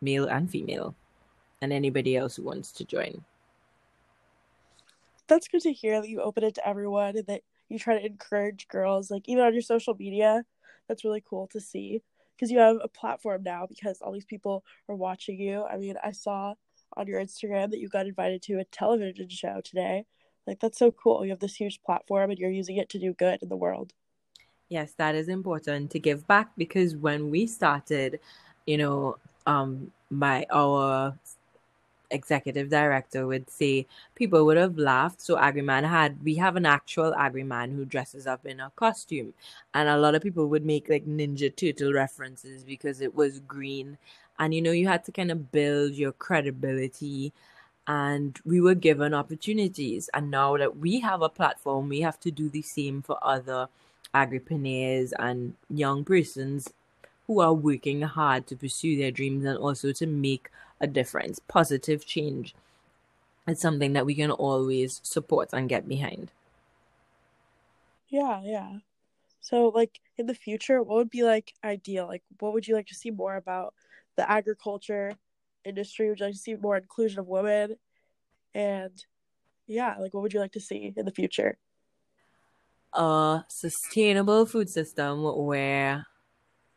male 0.00 0.26
and 0.26 0.50
female 0.50 0.94
and 1.60 1.72
anybody 1.72 2.16
else 2.16 2.36
who 2.36 2.42
wants 2.42 2.72
to 2.72 2.84
join. 2.84 3.24
That's 5.28 5.48
good 5.48 5.62
to 5.62 5.72
hear 5.72 6.00
that 6.00 6.08
you 6.08 6.20
open 6.20 6.44
it 6.44 6.54
to 6.56 6.66
everyone 6.66 7.16
and 7.16 7.26
that 7.26 7.42
you 7.68 7.78
try 7.78 7.98
to 7.98 8.04
encourage 8.04 8.68
girls 8.68 9.10
like 9.10 9.28
even 9.28 9.44
on 9.44 9.52
your 9.52 9.62
social 9.62 9.94
media. 9.94 10.44
That's 10.88 11.04
really 11.04 11.22
cool 11.28 11.46
to 11.48 11.60
see 11.60 12.02
because 12.42 12.50
you 12.50 12.58
have 12.58 12.78
a 12.82 12.88
platform 12.88 13.44
now 13.44 13.66
because 13.68 14.02
all 14.02 14.10
these 14.10 14.24
people 14.24 14.64
are 14.88 14.96
watching 14.96 15.38
you. 15.38 15.64
I 15.64 15.76
mean, 15.76 15.94
I 16.02 16.10
saw 16.10 16.54
on 16.96 17.06
your 17.06 17.20
Instagram 17.20 17.70
that 17.70 17.78
you 17.78 17.88
got 17.88 18.08
invited 18.08 18.42
to 18.42 18.58
a 18.58 18.64
television 18.64 19.28
show 19.28 19.60
today. 19.62 20.06
Like 20.44 20.58
that's 20.58 20.76
so 20.76 20.90
cool. 20.90 21.24
You 21.24 21.30
have 21.30 21.38
this 21.38 21.54
huge 21.54 21.80
platform 21.82 22.30
and 22.30 22.38
you're 22.40 22.50
using 22.50 22.78
it 22.78 22.88
to 22.88 22.98
do 22.98 23.14
good 23.14 23.38
in 23.42 23.48
the 23.48 23.56
world. 23.56 23.92
Yes, 24.68 24.92
that 24.94 25.14
is 25.14 25.28
important 25.28 25.92
to 25.92 26.00
give 26.00 26.26
back 26.26 26.50
because 26.58 26.96
when 26.96 27.30
we 27.30 27.46
started, 27.46 28.18
you 28.66 28.76
know, 28.76 29.18
um 29.46 29.92
my 30.10 30.44
our 30.50 31.16
executive 32.12 32.70
director 32.70 33.26
would 33.26 33.50
say 33.50 33.86
people 34.14 34.44
would 34.46 34.56
have 34.56 34.78
laughed. 34.78 35.20
So 35.20 35.36
Agriman 35.36 35.88
had 35.88 36.22
we 36.22 36.34
have 36.36 36.56
an 36.56 36.66
actual 36.66 37.12
Agriman 37.12 37.74
who 37.74 37.84
dresses 37.84 38.26
up 38.26 38.46
in 38.46 38.60
a 38.60 38.70
costume, 38.76 39.34
and 39.74 39.88
a 39.88 39.96
lot 39.96 40.14
of 40.14 40.22
people 40.22 40.46
would 40.48 40.64
make 40.64 40.88
like 40.88 41.06
Ninja 41.06 41.54
Turtle 41.54 41.92
references 41.92 42.64
because 42.64 43.00
it 43.00 43.14
was 43.14 43.40
green, 43.40 43.98
and 44.38 44.54
you 44.54 44.62
know 44.62 44.72
you 44.72 44.88
had 44.88 45.04
to 45.04 45.12
kind 45.12 45.30
of 45.30 45.52
build 45.52 45.94
your 45.94 46.12
credibility. 46.12 47.32
And 47.88 48.38
we 48.44 48.60
were 48.60 48.76
given 48.76 49.12
opportunities, 49.12 50.08
and 50.14 50.30
now 50.30 50.56
that 50.56 50.76
we 50.76 51.00
have 51.00 51.20
a 51.22 51.28
platform, 51.28 51.88
we 51.88 52.00
have 52.02 52.20
to 52.20 52.30
do 52.30 52.48
the 52.48 52.62
same 52.62 53.02
for 53.02 53.18
other 53.22 53.68
agripreneurs 54.14 55.12
and 55.18 55.54
young 55.68 56.04
persons 56.04 56.72
who 57.26 57.40
are 57.40 57.54
working 57.54 58.02
hard 58.02 58.46
to 58.46 58.56
pursue 58.56 58.96
their 58.96 59.10
dreams 59.10 59.44
and 59.44 59.58
also 59.58 59.92
to 59.92 60.06
make 60.06 60.50
a 60.82 60.86
difference, 60.88 61.38
positive 61.38 62.04
change. 62.04 62.54
It's 63.46 63.62
something 63.62 63.92
that 63.94 64.04
we 64.04 64.14
can 64.14 64.30
always 64.30 65.00
support 65.02 65.50
and 65.52 65.68
get 65.68 65.88
behind. 65.88 66.30
Yeah, 68.08 68.42
yeah. 68.44 68.78
So, 69.40 69.68
like 69.68 70.00
in 70.18 70.26
the 70.26 70.34
future, 70.34 70.82
what 70.82 70.96
would 70.96 71.10
be 71.10 71.22
like 71.22 71.54
ideal? 71.64 72.06
Like, 72.06 72.22
what 72.40 72.52
would 72.52 72.68
you 72.68 72.74
like 72.74 72.88
to 72.88 72.94
see 72.94 73.10
more 73.10 73.36
about 73.36 73.74
the 74.16 74.30
agriculture 74.30 75.14
industry? 75.64 76.08
Would 76.08 76.20
you 76.20 76.26
like 76.26 76.34
to 76.34 76.40
see 76.40 76.54
more 76.56 76.76
inclusion 76.76 77.20
of 77.20 77.26
women? 77.26 77.76
And 78.54 78.92
yeah, 79.66 79.96
like, 79.98 80.12
what 80.14 80.22
would 80.22 80.32
you 80.32 80.40
like 80.40 80.52
to 80.52 80.60
see 80.60 80.92
in 80.96 81.06
the 81.06 81.12
future? 81.12 81.56
A 82.92 83.44
sustainable 83.48 84.46
food 84.46 84.68
system 84.68 85.22
where 85.22 86.06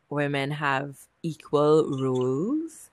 women 0.10 0.52
have 0.52 0.96
equal 1.22 2.00
roles 2.00 2.85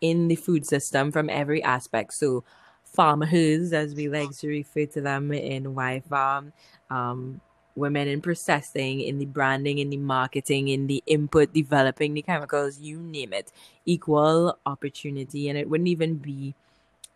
in 0.00 0.28
the 0.28 0.36
food 0.36 0.66
system 0.66 1.12
from 1.12 1.30
every 1.30 1.62
aspect. 1.62 2.14
So, 2.14 2.44
farmers, 2.84 3.72
as 3.72 3.94
we 3.94 4.08
like 4.08 4.36
to 4.38 4.48
refer 4.48 4.86
to 4.86 5.00
them 5.00 5.32
in 5.32 5.74
Y 5.74 6.02
Farm, 6.08 6.52
um, 6.90 7.40
women 7.74 8.08
in 8.08 8.20
processing, 8.20 9.00
in 9.00 9.18
the 9.18 9.26
branding, 9.26 9.78
in 9.78 9.90
the 9.90 9.96
marketing, 9.96 10.68
in 10.68 10.86
the 10.86 11.02
input, 11.06 11.52
developing 11.52 12.14
the 12.14 12.22
chemicals, 12.22 12.80
you 12.80 12.98
name 12.98 13.32
it, 13.32 13.52
equal 13.86 14.58
opportunity. 14.66 15.48
And 15.48 15.56
it 15.58 15.68
wouldn't 15.68 15.88
even 15.88 16.16
be, 16.16 16.54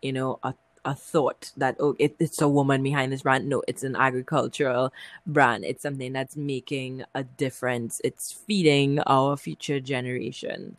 you 0.01 0.13
know, 0.13 0.39
a 0.43 0.53
a 0.85 0.93
thought 0.93 1.51
that 1.55 1.77
oh 1.79 1.95
it, 1.97 2.13
it's 2.19 2.41
a 2.41 2.47
woman 2.49 2.83
behind 2.83 3.11
this 3.11 3.21
brand. 3.21 3.47
No 3.47 3.63
it's 3.67 3.83
an 3.83 3.95
agricultural 3.95 4.91
brand. 5.25 5.63
It's 5.63 5.81
something 5.81 6.11
that's 6.13 6.35
making 6.35 7.03
a 7.15 7.23
difference. 7.23 8.01
It's 8.03 8.31
feeding 8.31 8.99
our 9.07 9.37
future 9.37 9.79
generation 9.79 10.75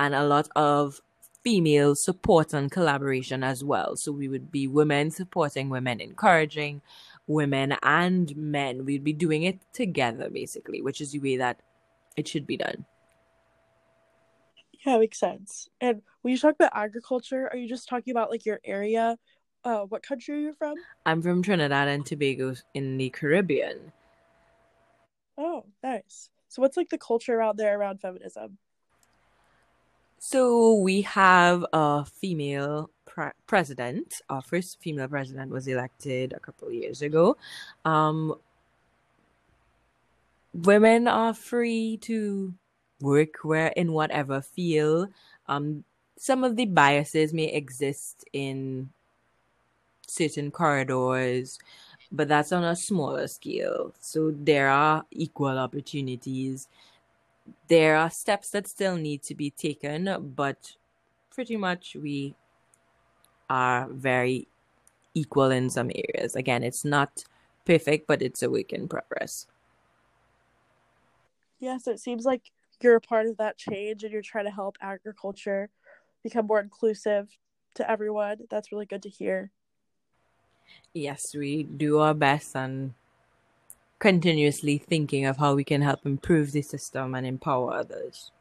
and 0.00 0.14
a 0.14 0.24
lot 0.24 0.48
of 0.56 1.00
female 1.44 1.94
support 1.94 2.54
and 2.54 2.70
collaboration 2.70 3.44
as 3.44 3.62
well. 3.62 3.96
So 3.96 4.12
we 4.12 4.28
would 4.28 4.50
be 4.50 4.66
women 4.66 5.10
supporting 5.10 5.68
women, 5.68 6.00
encouraging 6.00 6.80
women 7.26 7.76
and 7.82 8.34
men. 8.34 8.86
We'd 8.86 9.04
be 9.04 9.12
doing 9.12 9.42
it 9.42 9.60
together, 9.74 10.30
basically, 10.30 10.80
which 10.80 11.00
is 11.02 11.12
the 11.12 11.18
way 11.18 11.36
that 11.36 11.60
it 12.16 12.26
should 12.26 12.46
be 12.46 12.56
done. 12.56 12.86
Yeah, 14.84 14.96
makes 14.96 15.20
sense. 15.20 15.68
And 15.82 16.00
when 16.22 16.32
you 16.32 16.38
talk 16.38 16.54
about 16.54 16.72
agriculture, 16.74 17.48
are 17.52 17.56
you 17.58 17.68
just 17.68 17.86
talking 17.86 18.12
about 18.12 18.30
like 18.30 18.46
your 18.46 18.60
area? 18.64 19.18
Uh, 19.62 19.80
what 19.80 20.02
country 20.02 20.36
are 20.36 20.40
you 20.40 20.54
from? 20.54 20.76
I'm 21.04 21.20
from 21.20 21.42
Trinidad 21.42 21.88
and 21.88 22.06
Tobago 22.06 22.54
in 22.72 22.96
the 22.96 23.10
Caribbean. 23.10 23.92
Oh, 25.36 25.66
nice. 25.82 26.30
So, 26.48 26.62
what's 26.62 26.78
like 26.78 26.88
the 26.88 26.96
culture 26.96 27.42
out 27.42 27.58
there 27.58 27.78
around 27.78 28.00
feminism? 28.00 28.56
So 30.22 30.74
we 30.74 31.00
have 31.02 31.64
a 31.72 32.04
female 32.04 32.90
pre- 33.06 33.32
president. 33.46 34.20
Our 34.28 34.42
first 34.42 34.78
female 34.78 35.08
president 35.08 35.50
was 35.50 35.66
elected 35.66 36.34
a 36.34 36.40
couple 36.40 36.70
years 36.70 37.00
ago. 37.00 37.38
Um, 37.86 38.34
women 40.52 41.08
are 41.08 41.32
free 41.32 41.96
to 42.02 42.52
work 43.00 43.38
where 43.42 43.68
in 43.68 43.92
whatever 43.92 44.42
field 44.42 45.08
Um, 45.48 45.84
some 46.16 46.44
of 46.44 46.54
the 46.54 46.66
biases 46.66 47.32
may 47.32 47.46
exist 47.46 48.24
in 48.32 48.90
certain 50.06 50.50
corridors, 50.50 51.58
but 52.12 52.28
that's 52.28 52.52
on 52.52 52.62
a 52.62 52.76
smaller 52.76 53.26
scale. 53.26 53.94
So 54.00 54.30
there 54.30 54.68
are 54.68 55.04
equal 55.10 55.58
opportunities. 55.58 56.68
There 57.68 57.96
are 57.96 58.10
steps 58.10 58.50
that 58.50 58.66
still 58.66 58.96
need 58.96 59.22
to 59.24 59.34
be 59.34 59.50
taken, 59.50 60.32
but 60.34 60.76
pretty 61.30 61.56
much 61.56 61.96
we 62.00 62.34
are 63.48 63.88
very 63.90 64.48
equal 65.14 65.50
in 65.50 65.70
some 65.70 65.90
areas. 65.94 66.36
Again, 66.36 66.62
it's 66.62 66.84
not 66.84 67.24
perfect, 67.64 68.06
but 68.06 68.22
it's 68.22 68.42
a 68.42 68.50
work 68.50 68.72
in 68.72 68.88
progress. 68.88 69.46
Yeah, 71.58 71.78
so 71.78 71.90
it 71.92 72.00
seems 72.00 72.24
like 72.24 72.50
you're 72.80 72.96
a 72.96 73.00
part 73.00 73.26
of 73.26 73.36
that 73.36 73.58
change 73.58 74.02
and 74.02 74.12
you're 74.12 74.22
trying 74.22 74.46
to 74.46 74.50
help 74.50 74.76
agriculture 74.80 75.70
become 76.22 76.46
more 76.46 76.60
inclusive 76.60 77.28
to 77.74 77.90
everyone. 77.90 78.38
That's 78.48 78.72
really 78.72 78.86
good 78.86 79.02
to 79.02 79.08
hear. 79.08 79.52
Yes, 80.94 81.34
we 81.34 81.62
do 81.62 81.98
our 81.98 82.14
best 82.14 82.56
and 82.56 82.94
continuously 84.00 84.78
thinking 84.78 85.26
of 85.26 85.36
how 85.36 85.54
we 85.54 85.62
can 85.62 85.82
help 85.82 86.04
improve 86.04 86.52
the 86.52 86.62
system 86.62 87.14
and 87.14 87.26
empower 87.26 87.72
others. 87.72 88.32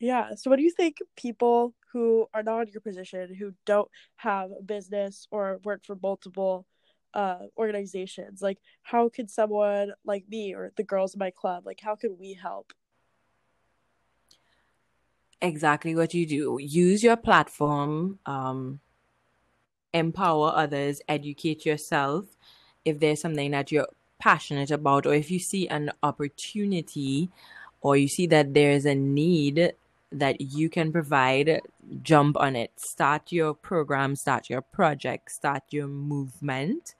Yeah. 0.00 0.34
So, 0.34 0.50
what 0.50 0.56
do 0.56 0.62
you 0.62 0.70
think 0.70 0.98
people 1.16 1.74
who 1.92 2.26
are 2.34 2.42
not 2.42 2.66
in 2.66 2.72
your 2.72 2.80
position, 2.80 3.34
who 3.34 3.54
don't 3.64 3.88
have 4.16 4.50
a 4.50 4.62
business 4.62 5.26
or 5.30 5.60
work 5.64 5.84
for 5.84 5.96
multiple 6.02 6.66
uh, 7.14 7.46
organizations, 7.56 8.42
like 8.42 8.58
how 8.82 9.08
can 9.08 9.28
someone 9.28 9.92
like 10.04 10.24
me 10.28 10.54
or 10.54 10.72
the 10.76 10.82
girls 10.82 11.14
in 11.14 11.18
my 11.18 11.30
club, 11.30 11.64
like 11.64 11.80
how 11.80 11.96
can 11.96 12.16
we 12.18 12.34
help? 12.34 12.72
Exactly 15.40 15.94
what 15.94 16.12
you 16.14 16.26
do. 16.26 16.58
Use 16.60 17.02
your 17.02 17.16
platform. 17.16 18.18
Um, 18.26 18.80
empower 19.94 20.52
others, 20.54 21.00
educate 21.08 21.64
yourself. 21.64 22.36
If 22.84 23.00
there's 23.00 23.20
something 23.20 23.50
that 23.52 23.70
you're 23.72 23.88
passionate 24.18 24.70
about, 24.70 25.06
or 25.06 25.14
if 25.14 25.30
you 25.30 25.38
see 25.38 25.68
an 25.68 25.92
opportunity, 26.02 27.30
or 27.80 27.96
you 27.96 28.08
see 28.08 28.26
that 28.26 28.54
there's 28.54 28.86
a 28.86 28.94
need 28.94 29.72
that 30.10 30.40
you 30.40 30.68
can 30.68 30.90
provide, 30.90 31.60
jump 32.02 32.36
on 32.38 32.56
it. 32.56 32.72
Start 32.76 33.30
your 33.30 33.54
program, 33.54 34.16
start 34.16 34.48
your 34.48 34.62
project, 34.62 35.30
start 35.30 35.62
your 35.70 35.86
movement, 35.86 36.94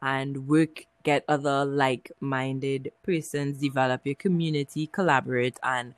and 0.00 0.48
work, 0.48 0.86
get 1.02 1.24
other 1.28 1.64
like 1.64 2.12
minded 2.20 2.92
persons, 3.02 3.58
develop 3.58 4.02
your 4.04 4.14
community, 4.14 4.86
collaborate, 4.86 5.58
and 5.62 5.94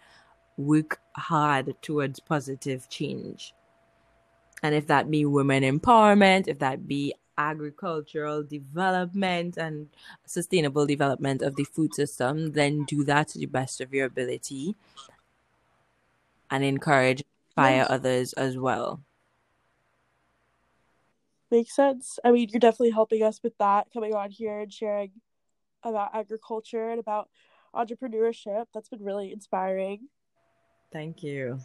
work 0.57 1.01
hard 1.17 1.75
towards 1.83 2.21
positive 2.21 2.89
change. 2.89 3.53
And 4.63 4.75
if 4.75 4.87
that 4.87 5.11
be 5.11 5.27
women 5.27 5.63
empowerment, 5.63 6.49
if 6.49 6.59
that 6.61 6.89
be 6.89 7.15
agricultural 7.39 8.43
development 8.43 9.57
and 9.57 9.89
sustainable 10.25 10.87
development 10.87 11.43
of 11.43 11.57
the 11.57 11.65
food 11.65 11.95
system, 11.95 12.53
then 12.53 12.85
do 12.85 13.05
that 13.05 13.29
to 13.29 13.39
the 13.39 13.47
best 13.47 13.81
of 13.81 13.93
your 13.93 14.07
ability 14.07 14.77
and 16.51 16.65
encourage, 16.65 17.23
inspire 17.49 17.77
yes. 17.77 17.87
others 17.91 18.33
as 18.35 18.57
well. 18.57 19.01
Makes 21.51 21.77
sense. 21.77 22.19
I 22.25 22.33
mean, 22.33 22.49
you're 22.51 22.61
definitely 22.61 22.91
helping 22.91 23.23
us 23.23 23.41
with 23.43 23.57
that 23.59 23.87
coming 23.93 24.15
on 24.15 24.31
here 24.31 24.61
and 24.61 24.73
sharing 24.73 25.13
about 25.83 26.11
agriculture 26.15 26.91
and 26.91 26.99
about 26.99 27.29
entrepreneurship. 27.75 28.67
That's 28.75 28.89
been 28.89 29.05
really 29.05 29.33
inspiring. 29.33 30.09
Thank 30.93 31.23
you. 31.23 31.61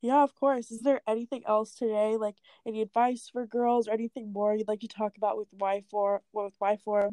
Yeah, 0.00 0.22
of 0.22 0.34
course. 0.34 0.70
Is 0.70 0.80
there 0.80 1.02
anything 1.06 1.42
else 1.46 1.74
today, 1.74 2.16
like 2.16 2.36
any 2.66 2.80
advice 2.80 3.28
for 3.30 3.46
girls 3.46 3.86
or 3.86 3.92
anything 3.92 4.32
more 4.32 4.54
you'd 4.54 4.68
like 4.68 4.80
to 4.80 4.88
talk 4.88 5.16
about 5.16 5.36
with 5.36 5.48
Y 5.52 5.82
for 5.90 6.22
with 6.32 6.54
Y 6.60 6.78
for 6.82 7.10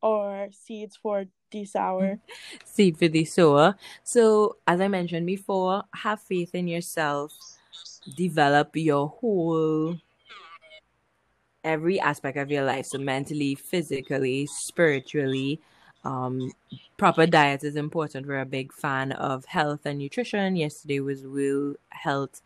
or 0.00 0.48
seeds 0.52 0.96
for 0.96 1.24
the 1.50 1.64
sower? 1.64 2.18
Seed 2.64 2.96
for 2.96 3.08
the 3.08 3.24
sower. 3.24 3.76
So 4.04 4.56
as 4.66 4.80
I 4.80 4.88
mentioned 4.88 5.26
before, 5.26 5.82
have 5.94 6.20
faith 6.20 6.54
in 6.54 6.68
yourself. 6.68 7.32
Develop 8.16 8.76
your 8.76 9.08
whole 9.08 9.98
every 11.64 12.00
aspect 12.00 12.36
of 12.36 12.50
your 12.50 12.64
life. 12.64 12.86
So 12.86 12.98
mentally, 12.98 13.54
physically, 13.54 14.46
spiritually, 14.46 15.60
um, 16.04 16.52
proper 17.02 17.26
diet 17.26 17.64
is 17.64 17.74
important. 17.74 18.28
We're 18.28 18.42
a 18.42 18.46
big 18.46 18.72
fan 18.72 19.10
of 19.10 19.44
health 19.46 19.86
and 19.86 19.98
nutrition. 19.98 20.54
Yesterday 20.54 21.00
was 21.00 21.26
World 21.26 21.78
Health 21.88 22.40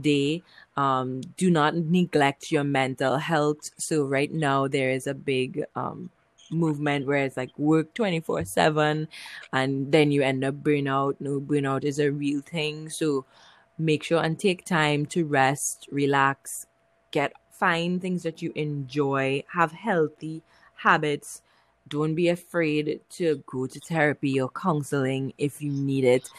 Day. 0.00 0.42
Um, 0.76 1.20
do 1.36 1.48
not 1.48 1.76
neglect 1.76 2.50
your 2.50 2.64
mental 2.64 3.18
health. 3.18 3.70
So 3.78 4.04
right 4.04 4.32
now 4.32 4.66
there 4.66 4.90
is 4.90 5.06
a 5.06 5.14
big 5.14 5.62
um, 5.76 6.10
movement 6.50 7.06
where 7.06 7.22
it's 7.22 7.36
like 7.36 7.56
work 7.56 7.94
24 7.94 8.46
7 8.46 9.06
and 9.52 9.92
then 9.92 10.10
you 10.10 10.22
end 10.22 10.42
up 10.42 10.56
burnout. 10.56 11.14
No, 11.20 11.40
burnout 11.40 11.84
is 11.84 12.00
a 12.00 12.10
real 12.10 12.40
thing. 12.40 12.88
So 12.88 13.26
make 13.78 14.02
sure 14.02 14.24
and 14.24 14.36
take 14.36 14.64
time 14.64 15.06
to 15.14 15.24
rest, 15.24 15.86
relax, 15.92 16.66
get 17.12 17.32
find 17.52 18.02
things 18.02 18.24
that 18.24 18.42
you 18.42 18.50
enjoy, 18.56 19.44
have 19.52 19.70
healthy 19.70 20.42
habits 20.82 21.42
don't 21.90 22.14
be 22.14 22.28
afraid 22.28 23.00
to 23.10 23.42
go 23.46 23.66
to 23.66 23.80
therapy 23.80 24.40
or 24.40 24.48
counseling 24.48 25.34
if 25.36 25.60
you 25.60 25.70
need 25.70 26.04
it. 26.04 26.30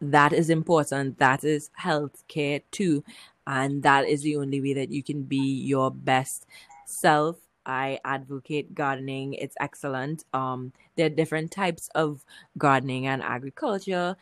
That 0.00 0.34
is 0.34 0.50
important. 0.50 1.18
That 1.18 1.44
is 1.44 1.70
healthcare 1.80 2.62
too. 2.70 3.02
And 3.46 3.82
that 3.84 4.06
is 4.06 4.22
the 4.22 4.36
only 4.36 4.60
way 4.60 4.74
that 4.74 4.90
you 4.90 5.02
can 5.02 5.22
be 5.22 5.38
your 5.38 5.90
best 5.90 6.46
self. 6.84 7.36
I 7.64 7.98
advocate 8.04 8.74
gardening. 8.74 9.34
It's 9.34 9.56
excellent. 9.58 10.24
Um, 10.34 10.72
there 10.96 11.06
are 11.06 11.10
different 11.10 11.50
types 11.50 11.88
of 11.94 12.24
gardening 12.58 13.06
and 13.06 13.22
agriculture. 13.22 14.16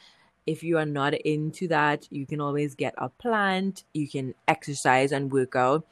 If 0.47 0.63
you 0.63 0.79
are 0.79 0.87
not 0.87 1.15
into 1.15 1.67
that, 1.69 2.07
you 2.11 2.27
can 2.27 2.41
always 2.41 2.75
get 2.75 2.95
a 2.99 3.09
plant. 3.09 3.85
You 3.95 4.09
can 4.09 4.35
exercise 4.47 5.13
and 5.13 5.33
work 5.33 5.57
out 5.57 5.87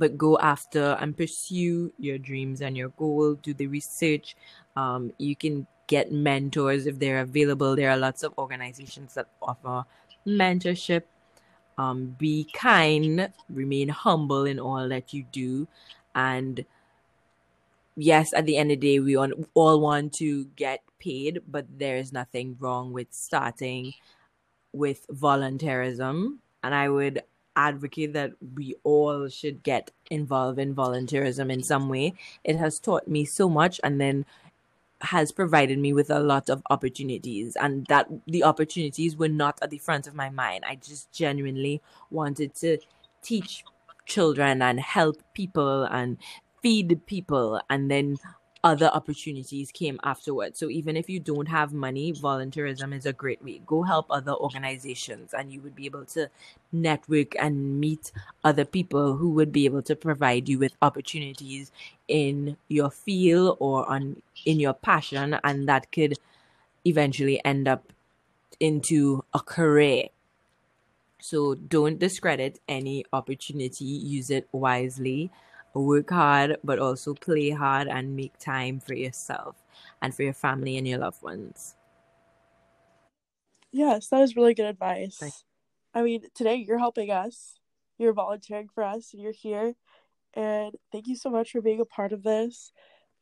but 0.00 0.16
go 0.16 0.38
after 0.38 0.96
and 0.98 1.14
pursue 1.14 1.92
your 1.98 2.16
dreams 2.16 2.62
and 2.62 2.74
your 2.74 2.88
goal 2.96 3.34
do 3.34 3.52
the 3.52 3.66
research. 3.66 4.34
Um, 4.74 5.12
you 5.18 5.36
can 5.36 5.66
get 5.88 6.10
mentors 6.10 6.86
if 6.86 6.98
they're 6.98 7.20
available. 7.20 7.76
There 7.76 7.90
are 7.90 7.98
lots 7.98 8.22
of 8.22 8.32
organizations 8.38 9.12
that 9.14 9.28
offer 9.42 9.84
mentorship. 10.26 11.02
Um, 11.76 12.16
be 12.18 12.48
kind 12.52 13.30
remain 13.48 13.88
humble 13.88 14.46
in 14.46 14.58
all 14.58 14.88
that 14.88 15.12
you 15.12 15.24
do. 15.30 15.68
And 16.14 16.64
yes 17.96 18.32
at 18.32 18.46
the 18.46 18.56
end 18.56 18.72
of 18.72 18.80
the 18.80 18.88
day 18.88 19.00
we 19.00 19.16
all 19.16 19.80
want 19.80 20.14
to 20.14 20.44
get 20.56 20.80
paid 20.98 21.42
but 21.48 21.66
there 21.76 21.96
is 21.96 22.12
nothing 22.12 22.56
wrong 22.58 22.92
with 22.92 23.08
starting 23.10 23.92
with 24.72 25.06
volunteerism. 25.08 26.38
And 26.62 26.74
i 26.74 26.88
would 26.88 27.22
advocate 27.56 28.12
that 28.12 28.32
we 28.54 28.74
all 28.84 29.28
should 29.28 29.62
get 29.62 29.90
involved 30.10 30.58
in 30.58 30.74
volunteerism 30.74 31.52
in 31.52 31.62
some 31.62 31.88
way. 31.88 32.14
It 32.44 32.56
has 32.56 32.78
taught 32.78 33.08
me 33.08 33.24
so 33.24 33.48
much 33.48 33.80
and 33.82 34.00
then 34.00 34.24
has 35.02 35.32
provided 35.32 35.78
me 35.78 35.92
with 35.92 36.10
a 36.10 36.20
lot 36.20 36.50
of 36.50 36.62
opportunities 36.68 37.56
and 37.56 37.86
that 37.86 38.06
the 38.26 38.44
opportunities 38.44 39.16
were 39.16 39.28
not 39.28 39.58
at 39.62 39.70
the 39.70 39.78
front 39.78 40.06
of 40.06 40.14
my 40.14 40.28
mind. 40.28 40.64
I 40.66 40.76
just 40.76 41.10
genuinely 41.10 41.80
wanted 42.10 42.54
to 42.56 42.78
teach 43.22 43.64
children 44.06 44.60
and 44.60 44.80
help 44.80 45.22
people 45.34 45.84
and 45.84 46.18
feed 46.62 47.06
people 47.06 47.60
and 47.70 47.90
then 47.90 48.18
other 48.62 48.90
opportunities 48.92 49.72
came 49.72 49.98
afterwards. 50.02 50.58
So 50.58 50.68
even 50.68 50.96
if 50.96 51.08
you 51.08 51.18
don't 51.18 51.48
have 51.48 51.72
money, 51.72 52.12
volunteerism 52.12 52.94
is 52.94 53.06
a 53.06 53.12
great 53.12 53.42
way. 53.42 53.62
Go 53.66 53.82
help 53.82 54.06
other 54.10 54.34
organizations 54.34 55.32
and 55.32 55.50
you 55.50 55.60
would 55.62 55.74
be 55.74 55.86
able 55.86 56.04
to 56.06 56.28
network 56.70 57.34
and 57.36 57.80
meet 57.80 58.12
other 58.44 58.66
people 58.66 59.16
who 59.16 59.30
would 59.30 59.50
be 59.50 59.64
able 59.64 59.82
to 59.82 59.96
provide 59.96 60.48
you 60.48 60.58
with 60.58 60.72
opportunities 60.82 61.72
in 62.06 62.56
your 62.68 62.90
field 62.90 63.56
or 63.60 63.88
on 63.90 64.20
in 64.44 64.60
your 64.60 64.74
passion 64.74 65.38
and 65.42 65.68
that 65.68 65.90
could 65.90 66.18
eventually 66.84 67.42
end 67.44 67.66
up 67.66 67.92
into 68.58 69.24
a 69.32 69.40
career. 69.40 70.08
So 71.18 71.54
don't 71.54 71.98
discredit 71.98 72.60
any 72.68 73.04
opportunity, 73.12 73.84
use 73.84 74.30
it 74.30 74.48
wisely 74.52 75.30
work 75.74 76.10
hard, 76.10 76.56
but 76.64 76.78
also 76.78 77.14
play 77.14 77.50
hard 77.50 77.88
and 77.88 78.16
make 78.16 78.36
time 78.38 78.80
for 78.80 78.94
yourself 78.94 79.56
and 80.02 80.14
for 80.14 80.22
your 80.22 80.32
family 80.32 80.76
and 80.76 80.86
your 80.86 80.98
loved 80.98 81.22
ones. 81.22 81.76
Yes, 83.72 84.08
that 84.08 84.22
is 84.22 84.36
really 84.36 84.54
good 84.54 84.66
advice. 84.66 85.20
I 85.94 86.02
mean, 86.02 86.22
today 86.34 86.56
you're 86.56 86.78
helping 86.78 87.10
us, 87.10 87.58
you're 87.98 88.12
volunteering 88.12 88.68
for 88.74 88.82
us, 88.82 89.12
and 89.12 89.22
you're 89.22 89.32
here. 89.32 89.74
And 90.34 90.74
thank 90.92 91.06
you 91.06 91.16
so 91.16 91.30
much 91.30 91.50
for 91.50 91.60
being 91.60 91.80
a 91.80 91.84
part 91.84 92.12
of 92.12 92.22
this. 92.22 92.72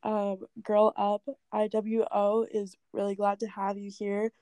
Um, 0.03 0.39
Girl 0.63 0.93
Up 0.97 1.23
IWO 1.53 2.47
is 2.51 2.77
really 2.93 3.15
glad 3.15 3.41
to 3.41 3.47
have 3.49 3.79
you 3.79 3.91
here. 3.91 4.33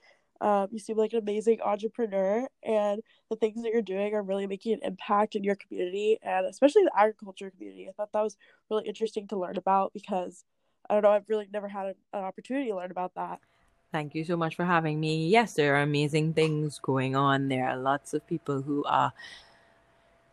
Um, 0.41 0.69
you 0.71 0.79
seem 0.79 0.97
like 0.97 1.13
an 1.13 1.21
amazing 1.21 1.61
entrepreneur, 1.63 2.47
and 2.63 3.01
the 3.37 3.47
things 3.47 3.63
that 3.63 3.73
you're 3.73 3.83
doing 3.83 4.15
are 4.15 4.23
really 4.23 4.47
making 4.47 4.75
an 4.75 4.81
impact 4.83 5.35
in 5.35 5.45
your 5.45 5.57
community 5.57 6.19
and 6.23 6.47
especially 6.47 6.85
the 6.85 6.99
agriculture 6.99 7.51
community. 7.51 7.89
I 7.89 7.93
thought 7.93 8.13
that 8.13 8.23
was 8.23 8.37
really 8.71 8.87
interesting 8.87 9.29
to 9.29 9.37
learn 9.37 9.57
about 9.57 9.93
because 9.93 10.45
I 10.89 10.95
don't 10.95 11.03
know, 11.03 11.11
I've 11.11 11.29
really 11.29 11.49
never 11.53 11.69
had 11.69 11.87
an, 11.87 11.95
opportunity 12.13 12.71
to 12.71 12.77
learn 12.77 12.91
about 12.91 13.15
that. 13.15 13.41
Thank 13.93 14.15
you 14.15 14.25
so 14.25 14.37
much 14.37 14.57
for 14.57 14.65
having 14.65 15.01
me. 15.01 15.29
Yes, 15.29 15.55
there 15.55 15.77
are 15.77 15.83
amazing 15.83 16.35
things 16.35 16.79
going 16.79 17.15
on. 17.17 17.49
There 17.49 17.67
are 17.67 17.77
lots 17.77 18.15
of 18.15 18.27
people 18.27 18.63
who 18.63 18.85
are 18.85 19.13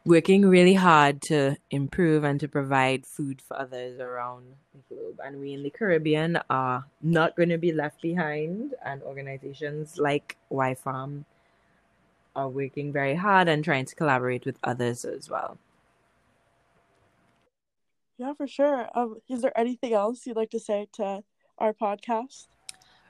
working 0.05 0.45
really 0.45 0.73
hard 0.73 1.21
to 1.23 1.55
improve 1.71 2.23
and 2.23 2.39
to 2.39 2.47
provide 2.47 3.05
food 3.05 3.41
for 3.41 3.59
others 3.59 3.99
around 3.99 4.43
the 4.73 4.95
globe. 4.95 5.19
And 5.23 5.39
we 5.39 5.53
in 5.53 5.63
the 5.63 5.69
Caribbean 5.69 6.39
are 6.49 6.85
not 7.01 7.35
going 7.35 7.49
to 7.49 7.57
be 7.57 7.71
left 7.71 8.01
behind. 8.01 8.73
And 8.83 9.01
organizations 9.03 9.97
like 9.97 10.37
Y 10.49 10.75
Farm 10.75 11.25
are 12.35 12.49
working 12.49 12.91
very 12.91 13.15
hard 13.15 13.47
and 13.47 13.63
trying 13.63 13.85
to 13.85 13.95
collaborate 13.95 14.45
with 14.45 14.57
others 14.63 15.05
as 15.05 15.29
well. 15.29 15.57
Yeah, 18.17 18.33
for 18.33 18.47
sure. 18.47 18.89
Um, 18.95 19.17
is 19.29 19.41
there 19.41 19.57
anything 19.57 19.93
else 19.93 20.25
you'd 20.25 20.37
like 20.37 20.51
to 20.51 20.59
say 20.59 20.87
to 20.93 21.23
our 21.57 21.73
podcast? 21.73 22.47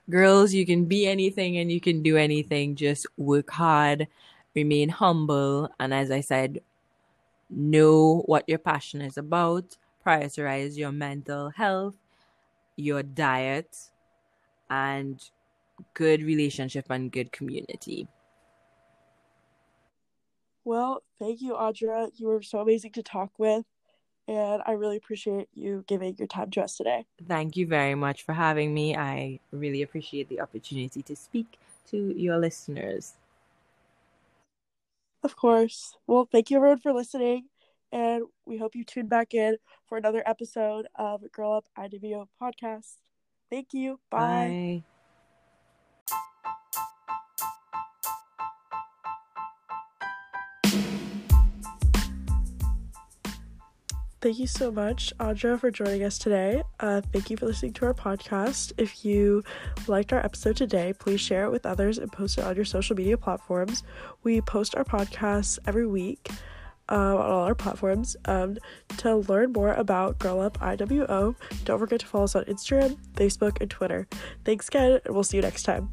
Girls, 0.10 0.54
you 0.54 0.66
can 0.66 0.86
be 0.86 1.08
anything 1.08 1.58
and 1.58 1.72
you 1.72 1.80
can 1.80 2.04
do 2.04 2.18
anything. 2.18 2.76
Just 2.76 3.08
work 3.18 3.50
hard, 3.50 4.08
remain 4.56 4.90
humble, 4.90 5.70
and 5.80 5.94
as 5.94 6.12
I 6.12 6.22
said, 6.22 6.62
know 7.50 8.24
what 8.26 8.48
your 8.48 8.60
passion 8.60 9.02
is 9.02 9.18
about, 9.18 9.78
prioritize 10.06 10.78
your 10.78 10.92
mental 10.92 11.50
health, 11.50 11.96
your 12.76 13.04
diet, 13.04 13.78
and 14.70 15.24
good 15.94 16.24
relationship 16.24 16.86
and 16.90 17.12
good 17.12 17.32
community. 17.32 18.08
Well, 20.66 21.04
thank 21.20 21.42
you, 21.42 21.54
Audra. 21.54 22.10
You 22.16 22.28
were 22.28 22.42
so 22.42 22.60
amazing 22.60 22.92
to 22.94 23.04
talk 23.04 23.32
with, 23.38 23.66
and 24.28 24.62
I 24.66 24.72
really 24.72 24.98
appreciate 24.98 25.50
you 25.54 25.84
giving 25.88 26.16
your 26.18 26.28
time 26.28 26.52
to 26.52 26.62
us 26.64 26.78
today. 26.78 27.06
Thank 27.28 27.58
you 27.58 27.68
very 27.68 27.96
much 27.96 28.24
for 28.24 28.34
having 28.34 28.74
me. 28.74 28.96
I 28.96 29.40
really 29.52 29.82
appreciate 29.82 30.30
the 30.30 30.42
opportunity 30.42 31.02
to 31.02 31.16
speak 31.16 31.58
to 31.92 32.14
your 32.18 32.38
listeners. 32.38 33.14
Of 35.24 35.36
course. 35.36 35.96
Well, 36.08 36.28
thank 36.32 36.50
you 36.50 36.58
everyone 36.58 36.80
for 36.80 36.94
listening, 36.94 37.48
and 37.92 38.24
we 38.46 38.58
hope 38.58 38.76
you 38.76 38.84
tune 38.84 39.08
back 39.08 39.34
in 39.34 39.58
for 39.88 39.98
another 39.98 40.24
episode 40.26 40.88
of 40.96 41.24
Girl 41.32 41.54
Up 41.54 41.66
IWO 41.78 42.28
podcast. 42.42 42.96
Thank 43.50 43.74
you. 43.74 44.00
Bye. 44.10 44.82
Bye. 44.82 44.84
Thank 54.24 54.40
you 54.40 54.48
so 54.48 54.72
much, 54.72 55.12
Audra, 55.20 55.60
for 55.60 55.70
joining 55.70 56.02
us 56.02 56.18
today. 56.18 56.64
Uh, 56.80 57.02
thank 57.12 57.30
you 57.30 57.36
for 57.36 57.46
listening 57.46 57.74
to 57.74 57.88
our 57.88 57.94
podcast. 57.94 58.72
If 58.78 59.04
you 59.04 59.44
liked 59.86 60.14
our 60.14 60.24
episode 60.24 60.56
today, 60.56 60.94
please 60.98 61.20
share 61.20 61.44
it 61.44 61.52
with 61.52 61.66
others 61.66 61.98
and 61.98 62.10
post 62.10 62.38
it 62.38 62.46
on 62.46 62.56
your 62.56 62.64
social 62.64 62.96
media 62.96 63.18
platforms. 63.18 63.84
We 64.24 64.40
post 64.40 64.76
our 64.78 64.86
podcasts 64.86 65.60
every 65.68 65.86
week 65.86 66.30
um, 66.88 67.18
on 67.18 67.18
all 67.18 67.44
our 67.44 67.54
platforms. 67.54 68.16
Um, 68.24 68.60
to 69.00 69.18
learn 69.18 69.52
more 69.52 69.74
about 69.74 70.20
Girl 70.20 70.40
Up 70.40 70.58
IWO, 70.60 71.36
don't 71.66 71.80
forget 71.80 72.00
to 72.00 72.06
follow 72.06 72.24
us 72.24 72.34
on 72.38 72.46
Instagram, 72.46 72.96
Facebook, 73.16 73.60
and 73.60 73.70
Twitter. 73.70 74.08
Thanks 74.46 74.70
again, 74.70 75.02
and 75.04 75.14
we'll 75.14 75.26
see 75.26 75.36
you 75.36 75.44
next 75.44 75.64
time. 75.64 75.90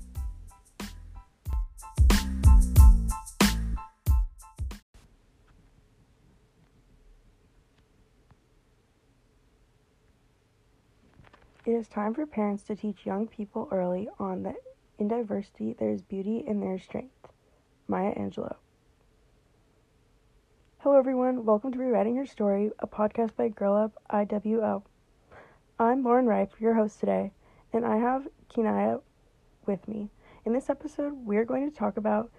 It 11.70 11.74
is 11.74 11.86
time 11.86 12.14
for 12.14 12.26
parents 12.26 12.64
to 12.64 12.74
teach 12.74 13.06
young 13.06 13.28
people 13.28 13.68
early 13.70 14.08
on 14.18 14.42
that 14.42 14.56
in 14.98 15.06
diversity 15.06 15.72
there 15.72 15.90
is 15.90 16.02
beauty 16.02 16.44
and 16.44 16.60
there 16.60 16.74
is 16.74 16.82
strength. 16.82 17.28
Maya 17.86 18.12
Angelou. 18.16 18.56
Hello, 20.78 20.98
everyone. 20.98 21.44
Welcome 21.44 21.70
to 21.70 21.78
Rewriting 21.78 22.16
Her 22.16 22.26
Story, 22.26 22.72
a 22.80 22.88
podcast 22.88 23.36
by 23.36 23.50
Girl 23.50 23.76
Up 23.76 23.92
IWO. 24.10 24.82
I'm 25.78 26.02
Lauren 26.02 26.26
Ripe, 26.26 26.58
your 26.58 26.74
host 26.74 26.98
today, 26.98 27.30
and 27.72 27.86
I 27.86 27.98
have 27.98 28.26
Kinaya 28.52 29.00
with 29.64 29.86
me. 29.86 30.10
In 30.44 30.52
this 30.52 30.70
episode, 30.70 31.24
we're 31.24 31.44
going 31.44 31.70
to 31.70 31.76
talk 31.76 31.96
about 31.96 32.32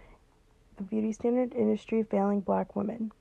the 0.75 0.83
beauty 0.83 1.13
standard 1.13 1.53
industry 1.53 2.03
failing 2.03 2.41
black 2.41 2.75
women. 2.75 3.13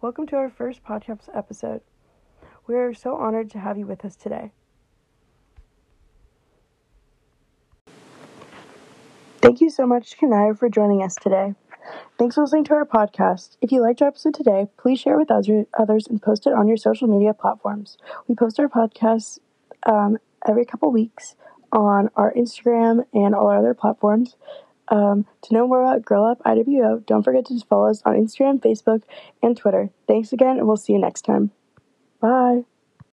Welcome 0.00 0.26
to 0.28 0.36
our 0.36 0.48
first 0.48 0.82
podcast 0.82 1.28
episode. 1.34 1.82
We 2.66 2.76
are 2.76 2.94
so 2.94 3.16
honored 3.16 3.50
to 3.50 3.58
have 3.58 3.76
you 3.76 3.84
with 3.84 4.02
us 4.06 4.16
today. 4.16 4.52
Thank 9.54 9.60
you 9.60 9.70
so 9.70 9.86
much, 9.86 10.18
Kanaya, 10.18 10.52
for 10.52 10.68
joining 10.68 11.00
us 11.00 11.14
today. 11.14 11.54
Thanks 12.18 12.34
for 12.34 12.40
listening 12.40 12.64
to 12.64 12.74
our 12.74 12.84
podcast. 12.84 13.56
If 13.60 13.70
you 13.70 13.82
liked 13.82 14.02
our 14.02 14.08
episode 14.08 14.34
today, 14.34 14.66
please 14.76 14.98
share 14.98 15.14
it 15.14 15.28
with 15.30 15.68
others 15.78 16.08
and 16.08 16.20
post 16.20 16.48
it 16.48 16.52
on 16.52 16.66
your 16.66 16.76
social 16.76 17.06
media 17.06 17.32
platforms. 17.32 17.96
We 18.26 18.34
post 18.34 18.58
our 18.58 18.66
podcasts 18.66 19.38
um, 19.86 20.18
every 20.44 20.64
couple 20.64 20.90
weeks 20.90 21.36
on 21.70 22.10
our 22.16 22.34
Instagram 22.34 23.04
and 23.14 23.32
all 23.32 23.46
our 23.46 23.58
other 23.58 23.74
platforms. 23.74 24.34
Um, 24.88 25.24
to 25.42 25.54
know 25.54 25.68
more 25.68 25.82
about 25.82 26.04
Girl 26.04 26.24
Up 26.24 26.42
IWO, 26.42 27.06
don't 27.06 27.22
forget 27.22 27.46
to 27.46 27.60
follow 27.60 27.88
us 27.88 28.02
on 28.04 28.16
Instagram, 28.16 28.60
Facebook, 28.60 29.04
and 29.40 29.56
Twitter. 29.56 29.90
Thanks 30.08 30.32
again, 30.32 30.58
and 30.58 30.66
we'll 30.66 30.76
see 30.76 30.94
you 30.94 30.98
next 30.98 31.22
time. 31.22 31.52
Bye. 32.20 32.64